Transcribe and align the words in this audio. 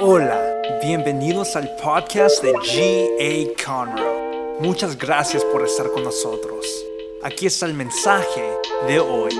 Hola, 0.00 0.62
bienvenidos 0.80 1.56
al 1.56 1.74
podcast 1.74 2.40
de 2.40 2.52
G.A. 2.52 3.64
Conroe. 3.66 4.60
Muchas 4.60 4.96
gracias 4.96 5.42
por 5.46 5.64
estar 5.64 5.90
con 5.90 6.04
nosotros. 6.04 6.64
Aquí 7.24 7.46
está 7.46 7.66
el 7.66 7.74
mensaje 7.74 8.44
de 8.86 9.00
hoy. 9.00 9.34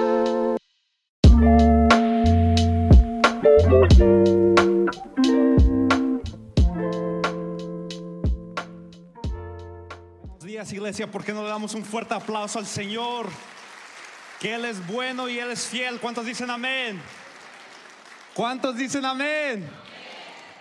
Buenos 10.25 10.43
días, 10.43 10.73
iglesia. 10.73 11.09
¿Por 11.09 11.23
qué 11.23 11.33
no 11.33 11.45
le 11.45 11.51
damos 11.51 11.75
un 11.75 11.85
fuerte 11.85 12.15
aplauso 12.15 12.59
al 12.59 12.67
Señor? 12.67 13.29
Que 14.41 14.57
Él 14.57 14.65
es 14.65 14.85
bueno 14.89 15.29
y 15.29 15.39
Él 15.39 15.53
es 15.53 15.69
fiel. 15.69 16.01
¿Cuántos 16.01 16.27
dicen 16.27 16.51
amén? 16.51 17.01
¿Cuántos 18.35 18.77
dicen 18.77 19.05
amén? 19.05 19.88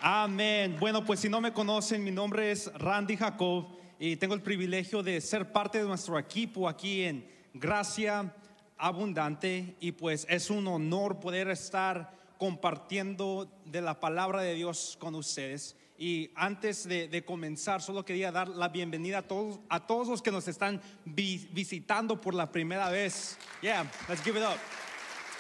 Amén. 0.10 0.78
Bueno, 0.80 1.04
pues 1.04 1.20
si 1.20 1.28
no 1.28 1.42
me 1.42 1.52
conocen, 1.52 2.02
mi 2.02 2.12
nombre 2.12 2.50
es 2.50 2.72
Randy 2.76 3.18
Jacob 3.18 3.68
y 4.00 4.16
tengo 4.16 4.36
el 4.36 4.42
privilegio 4.42 5.04
de 5.04 5.20
ser 5.20 5.52
parte 5.52 5.80
de 5.80 5.84
nuestro 5.84 6.18
equipo 6.18 6.70
aquí 6.70 7.04
en 7.04 7.30
Gracia 7.54 8.34
Abundante 8.78 9.76
y 9.82 9.92
pues 9.92 10.26
es 10.30 10.50
un 10.50 10.66
honor 10.68 11.20
poder 11.20 11.50
estar 11.50 12.14
compartiendo 12.38 13.52
de 13.66 13.82
la 13.82 14.00
palabra 14.00 14.42
de 14.44 14.54
Dios 14.54 14.96
con 14.98 15.14
ustedes. 15.14 15.76
Y 15.98 16.32
antes 16.36 16.88
de, 16.88 17.26
comenzar, 17.26 17.82
solo 17.82 18.06
quería 18.06 18.32
dar 18.32 18.48
la 18.48 18.70
bienvenida 18.70 19.18
a 19.18 19.24
todos, 19.24 19.60
a 19.68 19.86
todos 19.88 20.08
los 20.08 20.22
que 20.22 20.32
nos 20.32 20.48
están 20.48 20.82
vi- 21.04 21.50
visitando 21.52 22.22
por 22.22 22.34
la 22.34 22.50
primera 22.50 22.90
vez. 22.90 23.38
Yeah, 23.62 23.84
let's 24.08 24.24
give 24.24 24.40
it 24.40 24.46
up. 24.46 24.58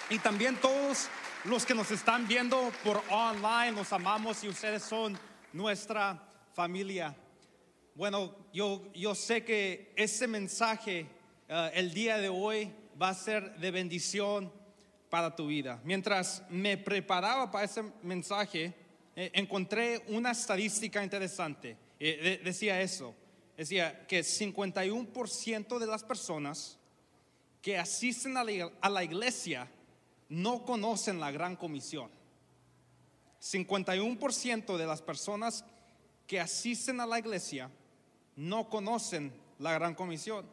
Y 0.10 0.20
también 0.20 0.58
todos 0.58 1.08
los 1.46 1.66
que 1.66 1.73
nos 1.73 1.91
están 1.91 2.27
viendo 2.27 2.72
por 2.84 3.02
online, 3.09 3.72
los 3.72 3.91
amamos 3.94 4.44
y 4.44 4.50
ustedes 4.50 4.84
son 4.84 5.18
nuestra 5.54 6.22
familia. 6.54 7.16
Bueno, 7.96 8.35
yo, 8.54 8.91
yo 8.93 9.16
sé 9.16 9.43
que 9.43 9.93
ese 9.96 10.27
mensaje 10.27 11.08
eh, 11.48 11.71
el 11.74 11.93
día 11.93 12.18
de 12.18 12.30
hoy 12.30 12.71
va 13.02 13.10
a 13.10 13.13
ser 13.13 13.58
de 13.58 13.71
bendición 13.71 14.52
para 15.10 15.35
tu 15.35 15.48
vida. 15.48 15.80
Mientras 15.84 16.43
me 16.49 16.77
preparaba 16.77 17.49
para 17.49 17.65
ese 17.65 17.84
mensaje, 18.04 18.74
eh, 19.15 19.32
encontré 19.34 20.04
una 20.10 20.32
estadística 20.32 21.04
interesante. 21.04 21.77
Eh, 21.99 22.20
de- 22.21 22.38
decía 22.43 22.82
eso, 22.82 23.15
decía 23.55 24.05
que 24.05 24.20
51% 24.24 25.80
de 25.80 25.88
las 25.88 26.04
personas 26.04 26.77
que 27.62 27.77
asisten 27.77 28.38
a 28.38 28.43
la, 28.43 28.70
a 28.82 28.90
la 28.90 29.04
iglesia 29.04 29.68
no 30.30 30.66
conocen 30.66 31.20
la 31.20 31.32
gran 31.32 31.56
comisión. 31.56 32.10
51% 33.42 34.78
de 34.78 34.86
las 34.86 35.02
personas 35.02 35.64
que 36.26 36.40
asisten 36.40 37.00
a 37.00 37.06
la 37.06 37.20
iglesia 37.20 37.72
no 38.36 38.70
conocen 38.70 39.34
la 39.60 39.74
gran 39.74 39.96
comisión. 39.96 40.46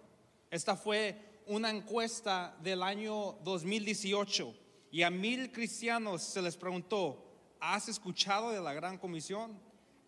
Esta 0.51 0.77
fue 0.77 1.43
una 1.47 1.71
encuesta 1.71 2.57
del 2.63 2.83
año 2.83 3.33
2018 3.45 4.55
y 4.91 5.03
a 5.03 5.11
mil 5.11 5.51
cristianos 5.51 6.23
se 6.23 6.41
les 6.41 6.57
preguntó, 6.57 7.25
¿has 7.61 7.89
escuchado 7.89 8.51
de 8.51 8.61
la 8.61 8.73
gran 8.73 8.99
comisión? 8.99 9.59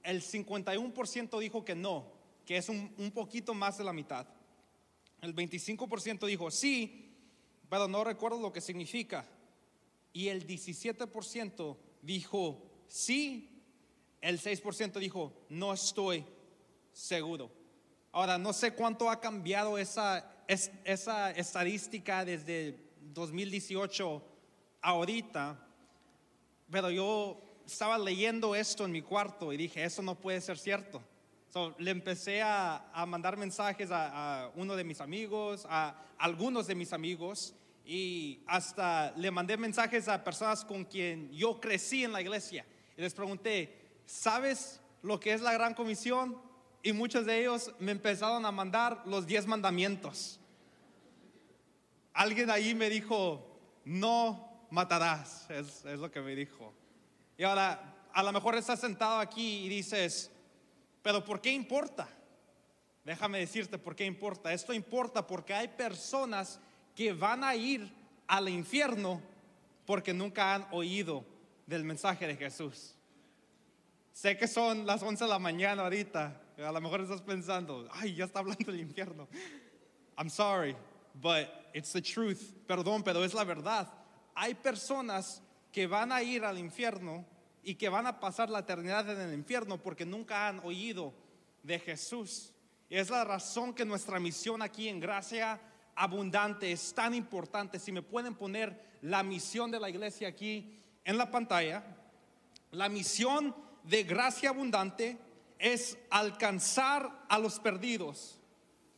El 0.03 0.23
51% 0.23 1.39
dijo 1.41 1.65
que 1.65 1.75
no, 1.75 2.13
que 2.45 2.57
es 2.57 2.69
un, 2.69 3.11
poquito 3.13 3.53
más 3.55 3.77
de 3.77 3.85
la 3.85 3.93
mitad. 3.93 4.27
El 5.21 5.35
25% 5.35 6.27
dijo 6.27 6.51
sí, 6.51 7.13
pero 7.69 7.89
no 7.89 8.05
recuerdo 8.05 8.41
lo 8.41 8.53
que 8.53 8.61
significa. 8.61 9.27
Y 10.17 10.29
el 10.29 10.47
17% 10.47 11.77
dijo 12.01 12.63
sí, 12.89 13.51
el 14.23 14.41
6% 14.41 14.99
dijo 14.99 15.35
no 15.51 15.75
estoy 15.75 16.25
seguro. 16.91 17.51
Ahora, 18.13 18.39
no 18.39 18.55
sé 18.55 18.73
cuánto 18.73 19.11
ha 19.11 19.21
cambiado 19.21 19.77
esa, 19.77 20.25
es- 20.49 20.71
esa 20.85 21.33
estadística 21.33 22.25
desde 22.25 22.79
2018 23.13 24.23
a 24.81 24.89
ahorita, 24.89 25.63
pero 26.71 26.91
yo 26.91 27.39
estaba 27.67 27.99
leyendo 27.99 28.55
esto 28.55 28.87
en 28.87 28.93
mi 28.93 29.03
cuarto 29.03 29.53
y 29.53 29.59
dije, 29.59 29.85
eso 29.85 30.01
no 30.01 30.19
puede 30.19 30.41
ser 30.41 30.57
cierto. 30.57 31.03
So, 31.51 31.75
le 31.79 31.91
empecé 31.91 32.41
a, 32.41 32.91
a 32.91 33.05
mandar 33.05 33.37
mensajes 33.37 33.91
a, 33.91 34.45
a 34.45 34.49
uno 34.55 34.77
de 34.77 34.85
mis 34.85 35.03
amigos, 35.03 35.67
a 35.69 36.03
algunos 36.17 36.67
de 36.69 36.75
mis 36.75 36.95
amigos, 36.95 37.55
y 37.87 38.43
hasta 38.49 39.13
le 39.13 39.31
mandé 39.31 39.57
mensajes 39.57 40.09
a 40.09 40.25
personas 40.25 40.65
con 40.65 40.85
quien 40.85 41.31
yo 41.33 41.61
crecí 41.61 42.03
en 42.03 42.13
la 42.13 42.21
iglesia. 42.21 42.67
Y 42.97 43.01
les 43.01 43.15
pregunté, 43.15 44.01
¿sabes 44.05 44.81
lo 45.03 45.21
que 45.21 45.33
es 45.33 45.41
la 45.41 45.53
gran 45.53 45.73
comisión? 45.73 46.37
Y 46.83 46.93
muchos 46.93 47.27
de 47.27 47.41
ellos 47.41 47.73
me 47.79 47.93
empezaron 47.93 48.45
a 48.45 48.51
mandar 48.51 49.03
los 49.07 49.25
diez 49.25 49.47
mandamientos. 49.47 50.41
Alguien 52.13 52.51
ahí 52.51 52.75
me 52.75 52.91
dijo, 52.91 53.57
no 53.85 54.67
matarás, 54.71 55.49
es, 55.51 55.85
es 55.85 56.01
lo 56.01 56.11
que 56.11 56.21
me 56.21 56.35
dijo. 56.35 56.75
Y 57.39 57.45
ahora, 57.45 57.95
a 58.13 58.23
lo 58.25 58.33
mejor 58.33 58.57
estás 58.57 58.81
sentado 58.81 59.21
aquí 59.21 59.67
y 59.67 59.69
dices, 59.69 60.33
pero 61.03 61.25
¿por 61.25 61.41
qué 61.41 61.53
importa? 61.53 62.09
Déjame 63.05 63.39
decirte 63.39 63.79
por 63.79 63.95
qué 63.95 64.05
importa. 64.05 64.53
Esto 64.53 64.73
importa 64.73 65.25
porque 65.25 65.55
hay 65.55 65.69
personas 65.69 66.59
que 66.97 67.13
van 67.13 67.45
a 67.45 67.55
ir 67.55 67.93
al 68.27 68.49
infierno 68.49 69.21
porque 69.85 70.15
nunca 70.15 70.55
han 70.55 70.67
oído 70.73 71.25
del 71.67 71.85
mensaje 71.85 72.27
de 72.27 72.37
Jesús. 72.37 72.97
Sé 74.13 74.37
que 74.39 74.49
son 74.49 74.87
las 74.87 75.03
11 75.03 75.25
de 75.25 75.31
la 75.31 75.39
mañana 75.39 75.83
ahorita. 75.83 76.41
A 76.57 76.73
lo 76.73 76.81
mejor 76.81 77.03
estás 77.03 77.21
pensando, 77.21 77.87
ay, 77.93 78.15
ya 78.15 78.25
está 78.25 78.39
hablando 78.39 78.73
del 78.73 78.81
infierno. 78.81 79.29
I'm 80.17 80.31
sorry, 80.31 80.75
but 81.15 81.47
it's 81.75 81.93
the 81.93 82.01
truth. 82.01 82.41
Perdón, 82.67 83.03
pero 83.05 83.23
es 83.23 83.35
la 83.35 83.45
verdad. 83.45 83.93
Hay 84.35 84.55
personas 84.55 85.43
que 85.71 85.87
van 85.87 86.11
a 86.11 86.23
ir 86.23 86.45
al 86.45 86.57
infierno 86.59 87.27
y 87.63 87.75
que 87.75 87.91
van 87.91 88.07
a 88.07 88.19
pasar 88.19 88.49
la 88.49 88.61
eternidad 88.61 89.11
en 89.11 89.21
el 89.21 89.35
infierno 89.35 89.77
porque 89.77 90.07
nunca 90.07 90.49
han 90.49 90.61
oído 90.61 91.13
de 91.63 91.79
Jesús. 91.79 92.55
Y 92.89 92.97
es 92.97 93.11
la 93.11 93.25
razón 93.25 93.75
que 93.75 93.85
nuestra 93.85 94.19
misión 94.19 94.63
aquí 94.63 94.89
en 94.89 94.99
Gracia 94.99 95.61
Abundante 95.97 96.71
es 96.71 96.95
tan 96.95 97.15
importante. 97.15 97.79
Si 97.79 97.91
me 97.91 98.03
pueden 98.03 98.35
poner 98.35 98.87
la 99.03 99.23
misión 99.23 99.71
de 99.71 99.81
la 99.81 99.91
iglesia 99.91 100.29
aquí 100.29 100.81
en 101.05 101.19
la 101.19 101.31
pantalla. 101.31 101.85
La 102.73 102.89
misión 102.89 103.55
de 103.85 104.03
Gracia 104.03 104.51
Abundante 104.51 105.17
es 105.59 105.97
alcanzar 106.11 107.25
a 107.29 107.39
los 107.39 107.59
perdidos 107.61 108.39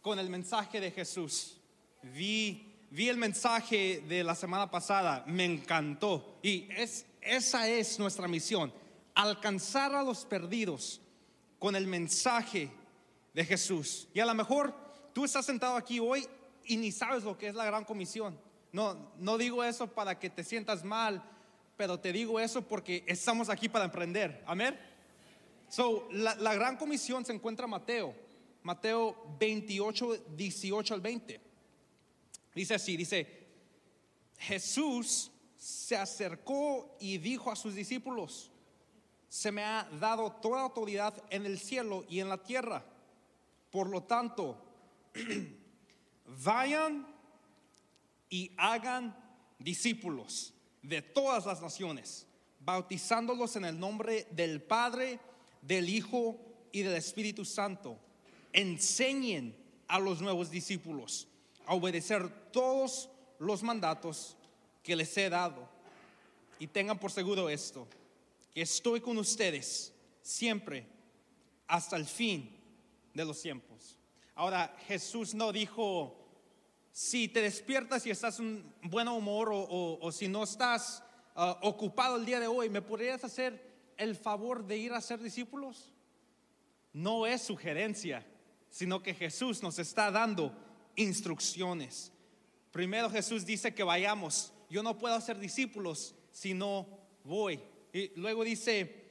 con 0.01 0.19
el 0.19 0.31
mensaje 0.31 0.81
de 0.81 0.91
Jesús. 0.91 1.59
Vi, 2.03 2.75
vi 2.91 3.09
el 3.09 3.19
mensaje 3.19 4.03
de 4.09 4.25
la 4.25 4.35
semana 4.35 4.71
pasada, 4.71 5.25
me 5.27 5.45
encantó. 5.45 6.39
Y 6.43 6.67
es, 6.75 7.05
esa 7.21 7.69
es 7.69 7.99
nuestra 7.99 8.27
misión, 8.27 8.73
alcanzar 9.15 9.95
a 9.95 10.03
los 10.03 10.25
perdidos 10.25 11.01
con 11.59 11.77
el 11.77 11.87
mensaje 11.87 12.71
de 13.35 13.45
Jesús. 13.45 14.09
Y 14.15 14.21
a 14.21 14.27
lo 14.27 14.35
mejor 14.35 14.75
tú 15.13 15.25
estás 15.25 15.45
sentado 15.45 15.77
aquí 15.77 16.01
hoy 16.01 16.27
y 16.69 16.77
ni 16.77 16.93
sabes 16.93 17.25
lo 17.25 17.37
que 17.37 17.49
es 17.49 17.55
la 17.55 17.65
gran 17.65 17.85
comisión. 17.85 18.39
No, 18.71 19.13
no 19.19 19.39
digo 19.39 19.65
eso 19.65 19.89
para 19.89 20.19
que 20.19 20.31
te 20.31 20.45
sientas 20.45 20.85
mal, 20.85 21.23
pero 21.77 21.99
te 21.99 22.13
digo 22.13 22.39
eso 22.39 22.63
porque 22.63 23.03
estamos 23.07 23.49
aquí 23.49 23.69
para 23.69 23.87
emprender. 23.87 24.45
Amén. 24.47 24.79
So, 25.69 26.09
la, 26.13 26.35
la 26.37 26.55
gran 26.55 26.77
comisión 26.77 27.25
se 27.25 27.33
encuentra 27.33 27.65
en 27.65 27.71
Mateo, 27.71 28.15
Mateo 28.63 29.17
28, 29.41 30.27
18 30.37 30.95
al 30.95 31.01
20. 31.01 31.41
Dice 32.55 32.75
así, 32.75 32.97
dice, 32.97 33.47
Jesús 34.39 35.31
se 35.57 35.97
acercó 35.97 36.97
y 37.01 37.19
dijo 37.19 37.51
a 37.51 37.57
sus 37.57 37.75
discípulos, 37.75 38.51
se 39.29 39.53
me 39.53 39.63
ha 39.63 39.89
dado 40.01 40.33
toda 40.33 40.63
autoridad 40.63 41.23
en 41.31 41.47
el 41.47 41.59
cielo 41.59 42.05
y 42.09 42.21
en 42.21 42.29
la 42.29 42.43
tierra. 42.43 42.85
Por 43.71 43.89
lo 43.89 44.03
tanto, 44.05 44.63
vayan 46.29 47.07
y 48.29 48.53
hagan 48.57 49.17
discípulos 49.59 50.53
de 50.83 51.03
todas 51.03 51.47
las 51.47 51.61
naciones, 51.61 52.27
bautizándolos 52.61 53.57
en 53.57 53.65
el 53.65 53.79
nombre 53.79 54.27
del 54.31 54.63
Padre, 54.63 55.19
del 55.63 55.89
Hijo 55.89 56.39
y 56.73 56.83
del 56.83 56.95
Espíritu 56.95 57.45
Santo. 57.45 57.99
Enseñen 58.53 59.57
a 59.87 59.99
los 59.99 60.21
nuevos 60.21 60.51
discípulos 60.51 61.27
a 61.67 61.75
obedecer 61.75 62.29
todos 62.53 63.09
los 63.39 63.63
mandatos 63.63 64.37
que 64.83 64.97
les 64.97 65.17
he 65.17 65.29
dado. 65.29 65.69
Y 66.59 66.67
tengan 66.67 66.99
por 66.99 67.11
seguro 67.11 67.49
esto, 67.49 67.87
que 68.53 68.63
estoy 68.63 69.01
con 69.01 69.17
ustedes 69.19 69.93
siempre 70.23 70.87
hasta 71.67 71.97
el 71.97 72.05
fin 72.05 72.51
de 73.15 73.25
los 73.25 73.41
tiempos. 73.41 73.99
Ahora, 74.39 74.73
Jesús 74.87 75.35
no 75.35 75.51
dijo, 75.51 76.17
si 76.93 77.27
te 77.27 77.43
despiertas 77.43 78.07
y 78.07 78.11
estás 78.11 78.39
en 78.39 78.73
buen 78.83 79.09
humor 79.09 79.49
o, 79.53 80.13
si 80.13 80.29
no 80.29 80.45
estás 80.45 81.03
ah, 81.35 81.59
ocupado 81.63 82.15
el 82.15 82.25
día 82.25 82.39
de 82.39 82.47
hoy, 82.47 82.71
¿me 82.71 82.81
podrías 82.81 83.25
hacer 83.25 83.61
el 83.97 84.15
favor 84.15 84.65
de 84.65 84.77
ir 84.77 84.93
a 84.93 85.01
ser 85.01 85.21
discípulos? 85.21 85.93
No 86.93 87.27
es 87.27 87.43
sugerencia, 87.43 88.25
sino 88.71 89.03
que 89.03 89.13
Jesús 89.13 89.61
nos 89.61 89.81
está 89.81 90.09
dando 90.13 90.57
instrucciones. 90.95 92.13
Primero 92.71 93.11
Jesús 93.11 93.45
dice 93.45 93.75
que 93.75 93.83
vayamos. 93.83 94.53
Yo 94.71 94.85
no 94.85 94.99
puedo 94.99 95.17
hacer 95.17 95.41
discípulos 95.41 96.15
si 96.31 96.55
no 96.55 96.87
voy. 97.25 97.61
Y 97.93 98.13
luego 98.15 98.45
dice 98.45 99.05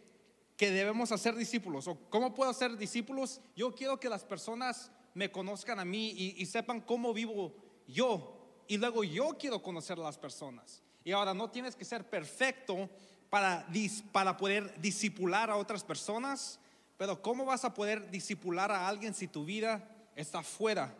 que 0.56 0.72
debemos 0.72 1.12
hacer 1.12 1.36
discípulos. 1.36 1.86
¿O 1.90 2.00
¿Cómo 2.10 2.34
puedo 2.34 2.50
hacer 2.50 2.78
discípulos? 2.78 3.42
Yo 3.58 3.76
quiero 3.76 4.00
que 4.00 4.08
las 4.08 4.24
personas 4.24 4.90
me 5.18 5.32
conozcan 5.32 5.80
a 5.80 5.86
mí 5.86 6.12
y, 6.12 6.46
sepan 6.46 6.80
cómo 6.80 7.12
vivo 7.12 7.52
yo. 7.88 8.38
Y 8.68 8.78
luego 8.78 9.04
yo 9.04 9.30
quiero 9.30 9.64
conocer 9.64 9.98
a 9.98 10.04
las 10.04 10.16
personas. 10.16 10.84
Y 11.04 11.12
ahora 11.12 11.34
no 11.34 11.50
tienes 11.50 11.76
que 11.76 11.86
ser 11.86 12.08
perfecto 12.08 12.88
para, 13.28 13.68
para 14.12 14.38
poder 14.38 14.80
discipular 14.80 15.50
a 15.50 15.56
otras 15.56 15.84
personas, 15.84 16.60
pero 16.98 17.20
¿cómo 17.20 17.46
vas 17.46 17.66
a 17.66 17.74
poder 17.74 18.12
discipular 18.12 18.72
a 18.72 18.88
alguien 18.88 19.16
si 19.16 19.28
tu 19.28 19.44
vida 19.44 19.90
está 20.16 20.44
fuera 20.44 20.96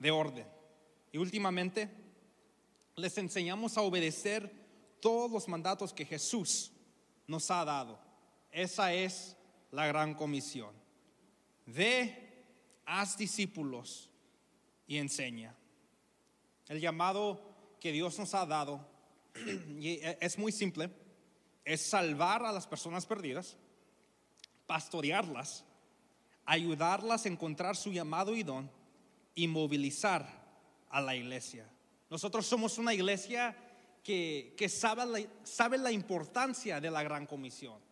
de 0.00 0.10
orden? 0.10 0.48
Y 1.12 1.18
últimamente, 1.18 1.88
les 2.96 3.16
enseñamos 3.18 3.78
a 3.78 3.82
obedecer 3.82 4.52
todos 4.98 5.30
los 5.30 5.46
mandatos 5.46 5.92
que 5.92 6.04
Jesús 6.04 6.72
nos 7.28 7.48
ha 7.52 7.64
dado. 7.64 8.00
Esa 8.50 8.92
es 8.92 9.36
la 9.70 9.86
gran 9.86 10.14
comisión. 10.14 10.74
Ve, 11.66 12.29
haz 12.90 13.16
discípulos 13.16 14.10
y 14.86 14.98
enseña. 14.98 15.54
El 16.68 16.80
llamado 16.80 17.40
que 17.80 17.92
Dios 17.92 18.18
nos 18.18 18.34
ha 18.34 18.44
dado 18.46 18.84
y 19.78 20.00
es 20.20 20.38
muy 20.38 20.50
simple, 20.50 20.90
es 21.64 21.82
salvar 21.82 22.44
a 22.44 22.52
las 22.52 22.66
personas 22.66 23.06
perdidas, 23.06 23.56
pastorearlas, 24.66 25.64
ayudarlas 26.44 27.24
a 27.24 27.28
encontrar 27.28 27.76
su 27.76 27.92
llamado 27.92 28.34
y 28.34 28.42
don 28.42 28.68
y 29.36 29.46
movilizar 29.46 30.26
a 30.88 31.00
la 31.00 31.14
iglesia. 31.14 31.70
Nosotros 32.10 32.44
somos 32.44 32.76
una 32.76 32.92
iglesia 32.92 33.56
que, 34.02 34.54
que 34.58 34.68
sabe, 34.68 35.28
sabe 35.44 35.78
la 35.78 35.92
importancia 35.92 36.80
de 36.80 36.90
la 36.90 37.04
gran 37.04 37.26
comisión. 37.26 37.89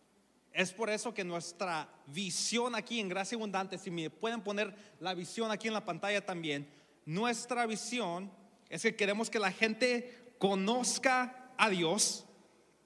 Es 0.59 0.73
por 0.73 0.89
eso 0.89 1.13
que 1.13 1.23
nuestra 1.23 1.87
visión 2.07 2.75
aquí 2.75 2.99
en 2.99 3.07
Gracia 3.07 3.37
Abundante, 3.37 3.77
si 3.77 3.89
me 3.89 4.09
pueden 4.09 4.41
poner 4.41 4.75
la 4.99 5.13
visión 5.13 5.51
aquí 5.51 5.69
en 5.69 5.73
la 5.73 5.85
pantalla 5.85 6.25
también, 6.25 6.69
nuestra 7.05 7.65
visión 7.65 8.29
es 8.67 8.81
que 8.81 8.93
queremos 8.93 9.29
que 9.29 9.39
la 9.39 9.53
gente 9.53 10.33
conozca 10.37 11.53
a 11.57 11.69
Dios, 11.69 12.25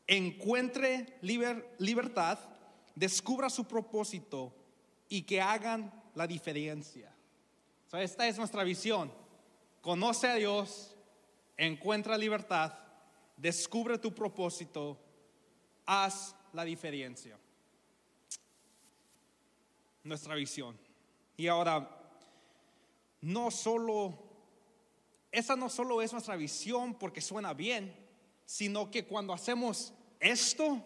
encuentre 0.06 1.20
liber- 1.24 1.66
libertad, 1.80 2.38
descubra 2.94 3.50
su 3.50 3.66
propósito 3.66 4.54
y 5.10 5.24
que 5.24 5.42
hagan 5.42 5.92
la 6.14 6.28
diferencia. 6.28 7.12
Esta 7.92 8.28
es 8.28 8.38
nuestra 8.38 8.64
visión. 8.64 9.12
Conoce 9.82 10.28
a 10.28 10.36
Dios, 10.36 10.96
encuentra 11.58 12.20
libertad, 12.20 12.72
descubre 13.36 13.98
tu 13.98 14.14
propósito, 14.14 15.00
haz 15.88 16.36
la 16.54 16.66
diferencia. 16.66 17.40
Nuestra 20.04 20.36
visión. 20.36 20.78
Y 21.38 21.48
ahora, 21.48 21.90
no 23.22 23.50
solo, 23.52 24.14
esa 25.32 25.56
no 25.56 25.70
solo 25.70 26.02
es 26.02 26.12
nuestra 26.12 26.36
visión 26.36 26.94
porque 26.96 27.22
suena 27.22 27.54
bien, 27.54 27.96
sino 28.46 28.92
que 28.92 29.06
cuando 29.06 29.34
hacemos 29.34 29.94
esto, 30.20 30.82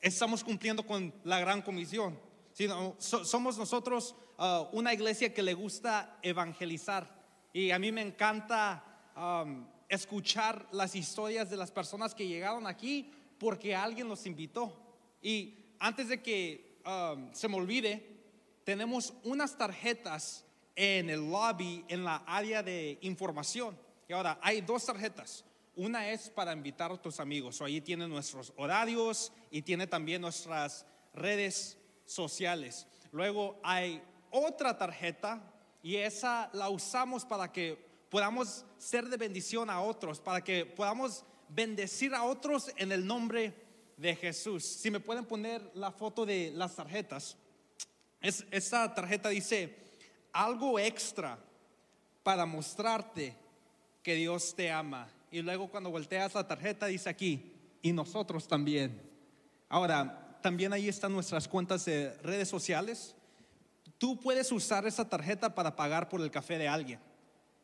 estamos 0.00 0.44
cumpliendo 0.44 0.84
con 0.86 1.14
la 1.24 1.40
gran 1.40 1.62
comisión. 1.62 2.18
Sino, 2.52 2.94
so- 2.98 3.24
somos 3.24 3.56
nosotros 3.56 4.14
ah, 4.36 4.68
una 4.72 4.92
iglesia 4.92 5.32
que 5.32 5.42
le 5.42 5.54
gusta 5.54 6.18
evangelizar. 6.22 7.16
Y 7.52 7.70
a 7.70 7.78
mí 7.78 7.90
me 7.90 8.02
encanta 8.02 8.84
escuchar 9.88 10.68
las 10.70 10.94
historias 10.94 11.50
de 11.50 11.56
las 11.56 11.72
personas 11.72 12.14
que 12.14 12.28
llegaron 12.28 12.66
aquí 12.66 13.10
porque 13.38 13.74
alguien 13.74 14.08
los 14.08 14.26
invitó. 14.26 14.72
Y 15.22 15.54
antes 15.80 16.08
de 16.08 16.22
que 16.22 16.78
se 17.32 17.48
me 17.48 17.56
olvide, 17.56 18.17
tenemos 18.68 19.14
unas 19.24 19.56
tarjetas 19.56 20.44
en 20.76 21.08
el 21.08 21.30
lobby, 21.30 21.86
en 21.88 22.04
la 22.04 22.16
área 22.26 22.62
de 22.62 22.98
información. 23.00 23.74
Y 24.06 24.12
ahora 24.12 24.38
hay 24.42 24.60
dos 24.60 24.84
tarjetas. 24.84 25.42
Una 25.74 26.10
es 26.10 26.28
para 26.28 26.52
invitar 26.52 26.92
a 26.92 27.00
tus 27.00 27.18
amigos. 27.18 27.58
O 27.62 27.64
ahí 27.64 27.80
tiene 27.80 28.06
nuestros 28.06 28.52
horarios 28.58 29.32
y 29.50 29.62
tiene 29.62 29.86
también 29.86 30.20
nuestras 30.20 30.84
redes 31.14 31.78
sociales. 32.04 32.86
Luego 33.10 33.58
hay 33.62 34.02
otra 34.30 34.76
tarjeta 34.76 35.42
y 35.82 35.96
esa 35.96 36.50
la 36.52 36.68
usamos 36.68 37.24
para 37.24 37.50
que 37.50 37.82
podamos 38.10 38.66
ser 38.76 39.06
de 39.06 39.16
bendición 39.16 39.70
a 39.70 39.80
otros, 39.80 40.20
para 40.20 40.44
que 40.44 40.66
podamos 40.66 41.24
bendecir 41.48 42.14
a 42.14 42.22
otros 42.22 42.70
en 42.76 42.92
el 42.92 43.06
nombre 43.06 43.54
de 43.96 44.14
Jesús. 44.14 44.62
Si 44.62 44.90
me 44.90 45.00
pueden 45.00 45.24
poner 45.24 45.70
la 45.72 45.90
foto 45.90 46.26
de 46.26 46.52
las 46.54 46.76
tarjetas. 46.76 47.38
Es, 48.20 48.44
esta 48.50 48.94
tarjeta 48.94 49.28
dice 49.28 49.76
algo 50.32 50.78
extra 50.78 51.38
para 52.22 52.46
mostrarte 52.46 53.34
que 54.02 54.14
Dios 54.14 54.54
te 54.54 54.70
ama. 54.70 55.08
Y 55.30 55.42
luego 55.42 55.68
cuando 55.68 55.90
volteas 55.90 56.34
la 56.34 56.46
tarjeta 56.46 56.86
dice 56.86 57.08
aquí, 57.08 57.52
y 57.82 57.92
nosotros 57.92 58.48
también. 58.48 59.00
Ahora, 59.68 60.38
también 60.42 60.72
ahí 60.72 60.88
están 60.88 61.12
nuestras 61.12 61.48
cuentas 61.48 61.84
de 61.84 62.12
redes 62.22 62.48
sociales. 62.48 63.14
Tú 63.98 64.18
puedes 64.18 64.50
usar 64.52 64.86
esa 64.86 65.08
tarjeta 65.08 65.54
para 65.54 65.76
pagar 65.76 66.08
por 66.08 66.20
el 66.20 66.30
café 66.30 66.58
de 66.58 66.68
alguien. 66.68 67.00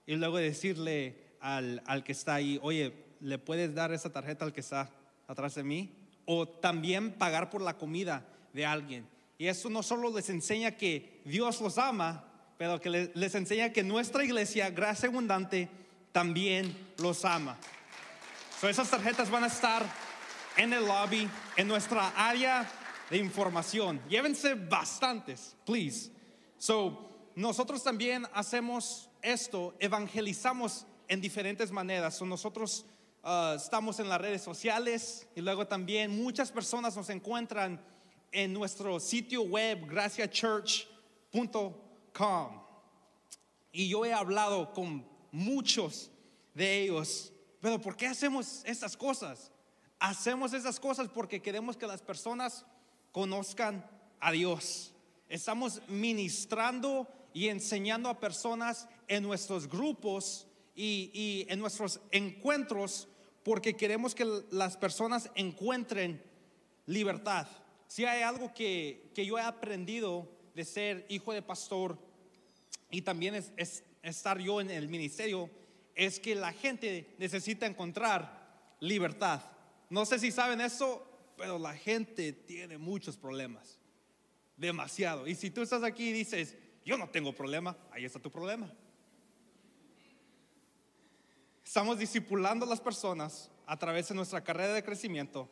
Y 0.06 0.16
luego 0.16 0.38
decirle 0.38 1.16
al, 1.40 1.82
al 1.86 2.04
que 2.04 2.12
está 2.12 2.34
ahí, 2.34 2.58
oye, 2.62 2.92
¿le 3.20 3.38
puedes 3.38 3.74
dar 3.74 3.92
esa 3.92 4.10
tarjeta 4.10 4.44
al 4.44 4.52
que 4.52 4.60
está 4.60 4.90
atrás 5.26 5.54
de 5.54 5.62
mí? 5.62 5.90
O 6.26 6.46
también 6.46 7.12
pagar 7.12 7.50
por 7.50 7.62
la 7.62 7.76
comida 7.76 8.26
de 8.52 8.66
alguien. 8.66 9.13
Y 9.38 9.46
eso 9.48 9.68
no 9.70 9.82
solo 9.82 10.10
les 10.14 10.28
enseña 10.30 10.72
que 10.72 11.20
Dios 11.24 11.60
los 11.60 11.78
ama, 11.78 12.24
pero 12.56 12.80
que 12.80 12.88
le- 12.90 13.12
les 13.14 13.34
enseña 13.34 13.72
que 13.72 13.82
nuestra 13.82 14.24
iglesia, 14.24 14.70
Gracia 14.70 15.08
Abundante, 15.08 15.68
también 16.12 16.76
los 16.98 17.24
ama. 17.24 17.56
So, 18.60 18.68
esas 18.68 18.88
tarjetas 18.88 19.30
van 19.30 19.44
a 19.44 19.48
estar 19.48 19.84
en 20.56 20.72
el 20.72 20.86
lobby, 20.86 21.28
en 21.56 21.66
nuestra 21.66 22.10
área 22.16 22.70
de 23.10 23.18
información. 23.18 24.00
Llévense 24.08 24.54
bastantes, 24.54 25.56
please. 25.66 26.10
So, 26.56 27.10
nosotros 27.34 27.82
también 27.82 28.26
hacemos 28.32 29.10
esto, 29.20 29.74
evangelizamos 29.80 30.86
en 31.08 31.20
diferentes 31.20 31.72
maneras. 31.72 32.14
So, 32.16 32.24
nosotros 32.24 32.86
ah, 33.24 33.54
estamos 33.56 33.98
en 33.98 34.08
las 34.08 34.20
redes 34.20 34.42
sociales 34.42 35.26
y 35.34 35.40
luego 35.40 35.66
también 35.66 36.22
muchas 36.22 36.52
personas 36.52 36.96
nos 36.96 37.10
encuentran 37.10 37.80
en 38.34 38.52
nuestro 38.52 39.00
sitio 39.00 39.42
web 39.42 39.86
graciachurch.com. 39.86 42.62
Y 43.72 43.88
yo 43.88 44.04
he 44.04 44.12
hablado 44.12 44.72
con 44.72 45.06
muchos 45.32 46.10
de 46.52 46.82
ellos, 46.82 47.32
pero 47.60 47.80
¿por 47.80 47.96
qué 47.96 48.08
hacemos 48.08 48.62
estas 48.66 48.96
cosas? 48.96 49.50
Hacemos 49.98 50.52
esas 50.52 50.78
cosas 50.78 51.08
porque 51.08 51.40
queremos 51.40 51.76
que 51.76 51.86
las 51.86 52.02
personas 52.02 52.66
conozcan 53.12 53.88
a 54.20 54.32
Dios. 54.32 54.92
Estamos 55.28 55.80
ministrando 55.88 57.08
y 57.32 57.48
enseñando 57.48 58.08
a 58.08 58.20
personas 58.20 58.88
en 59.08 59.22
nuestros 59.22 59.68
grupos 59.68 60.46
y, 60.74 61.10
y 61.14 61.46
en 61.48 61.60
nuestros 61.60 62.00
encuentros 62.10 63.08
porque 63.44 63.76
queremos 63.76 64.14
que 64.14 64.42
las 64.50 64.76
personas 64.76 65.30
encuentren 65.34 66.22
libertad. 66.86 67.46
Si 67.94 68.04
hay 68.04 68.22
algo 68.22 68.52
que, 68.52 69.12
que 69.14 69.24
yo 69.24 69.38
he 69.38 69.40
aprendido 69.40 70.28
de 70.52 70.64
ser 70.64 71.06
hijo 71.08 71.32
de 71.32 71.42
pastor 71.42 71.96
y 72.90 73.02
también 73.02 73.36
es, 73.36 73.52
es 73.56 73.84
estar 74.02 74.40
yo 74.40 74.60
en 74.60 74.68
el 74.68 74.88
ministerio, 74.88 75.48
es 75.94 76.18
que 76.18 76.34
la 76.34 76.52
gente 76.52 77.14
necesita 77.18 77.66
encontrar 77.66 78.74
libertad. 78.80 79.42
No 79.90 80.04
sé 80.06 80.18
si 80.18 80.32
saben 80.32 80.60
eso, 80.60 81.06
pero 81.36 81.56
la 81.56 81.72
gente 81.72 82.32
tiene 82.32 82.78
muchos 82.78 83.16
problemas. 83.16 83.78
Demasiado. 84.56 85.28
Y 85.28 85.36
si 85.36 85.50
tú 85.50 85.62
estás 85.62 85.84
aquí 85.84 86.08
y 86.08 86.12
dices, 86.14 86.56
yo 86.84 86.98
no 86.98 87.08
tengo 87.10 87.32
problema, 87.32 87.78
ahí 87.92 88.04
está 88.04 88.18
tu 88.18 88.28
problema. 88.32 88.72
Estamos 91.64 91.96
discipulando 91.96 92.66
a 92.66 92.68
las 92.68 92.80
personas 92.80 93.52
a 93.66 93.78
través 93.78 94.08
de 94.08 94.16
nuestra 94.16 94.42
carrera 94.42 94.74
de 94.74 94.82
crecimiento 94.82 95.48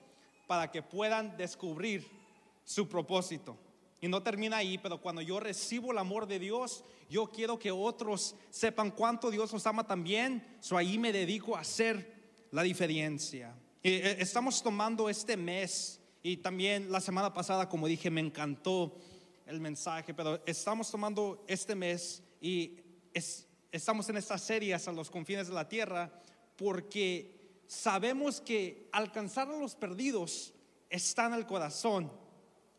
para 0.49 0.73
que 0.73 0.83
puedan 0.83 1.37
descubrir 1.37 2.21
su 2.65 2.89
propósito. 2.89 3.57
Y 4.01 4.09
no 4.09 4.23
termina 4.23 4.57
ahí, 4.59 4.79
pero 4.79 5.01
cuando 5.01 5.23
yo 5.23 5.39
recibo 5.39 5.93
el 5.93 5.99
amor 5.99 6.27
de 6.27 6.39
Dios, 6.39 6.85
yo 7.09 7.31
quiero 7.31 7.59
que 7.59 7.71
otros 7.71 8.35
sepan 8.51 8.91
cuánto 8.91 9.31
Dios 9.31 9.53
los 9.53 9.67
ama 9.67 9.87
también. 9.87 10.57
So 10.61 10.77
ahí 10.77 10.99
me 10.99 11.13
dedico 11.13 11.57
a 11.57 11.61
hacer 11.61 12.13
la 12.51 12.63
diferencia. 12.63 13.55
Eh, 13.83 14.17
estamos 14.19 14.63
tomando 14.63 15.09
este 15.09 15.37
mes 15.37 15.99
Y 16.25 16.37
también 16.37 16.93
la 16.93 17.01
semana 17.01 17.33
pasada, 17.33 17.69
como 17.69 17.89
dije, 17.89 18.09
me 18.09 18.21
encantó 18.21 18.97
el 19.45 19.59
mensaje, 19.61 20.15
pero 20.15 20.41
estamos 20.47 20.89
tomando 20.89 21.45
este 21.49 21.75
mes 21.75 22.23
y 22.41 22.77
es- 23.13 23.49
estamos 23.73 24.09
en 24.09 24.17
esta 24.19 24.39
serie 24.39 24.73
hasta 24.73 24.93
los 24.93 25.11
confines 25.11 25.49
de 25.49 25.55
la 25.55 25.69
tierra 25.69 26.13
porque 26.57 27.61
sabemos 27.67 28.41
que 28.41 28.89
alcanzar 28.93 29.49
a 29.49 29.59
los 29.59 29.75
perdidos 29.75 30.55
está 30.89 31.27
en 31.27 31.35
el 31.35 31.45
corazón 31.45 32.13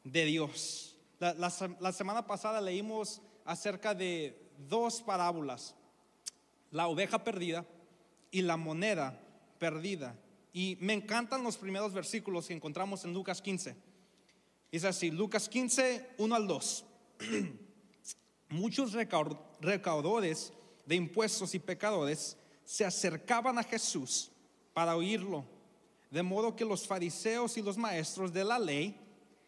de 0.03 0.25
Dios. 0.25 0.97
La, 1.19 1.33
la 1.33 1.51
la 1.79 1.91
semana 1.91 2.25
pasada 2.27 2.59
leímos 2.59 3.21
acerca 3.45 3.93
de 3.93 4.37
dos 4.67 5.01
parábolas, 5.01 5.75
la 6.71 6.87
oveja 6.87 7.23
perdida 7.23 7.65
y 8.31 8.41
la 8.41 8.57
moneda 8.57 9.19
perdida. 9.59 10.15
Y 10.51 10.77
me 10.81 10.93
encantan 10.93 11.43
los 11.43 11.57
primeros 11.57 11.93
versículos 11.93 12.47
que 12.47 12.53
encontramos 12.53 13.03
en 13.05 13.13
Lucas 13.13 13.41
15. 13.41 13.75
Dice 14.71 14.87
así, 14.87 15.11
Lucas 15.11 15.47
15, 15.49 16.11
1 16.17 16.35
al 16.35 16.47
2. 16.47 16.85
Muchos 18.49 18.93
recau- 18.93 19.39
recaudadores 19.61 20.53
de 20.85 20.95
impuestos 20.95 21.55
y 21.55 21.59
pecadores 21.59 22.37
se 22.65 22.85
acercaban 22.85 23.57
a 23.57 23.63
Jesús 23.63 24.31
para 24.73 24.95
oírlo, 24.95 25.45
de 26.11 26.21
modo 26.23 26.55
que 26.55 26.65
los 26.65 26.85
fariseos 26.87 27.57
y 27.57 27.61
los 27.61 27.77
maestros 27.77 28.31
de 28.33 28.43
la 28.43 28.59
ley 28.59 28.99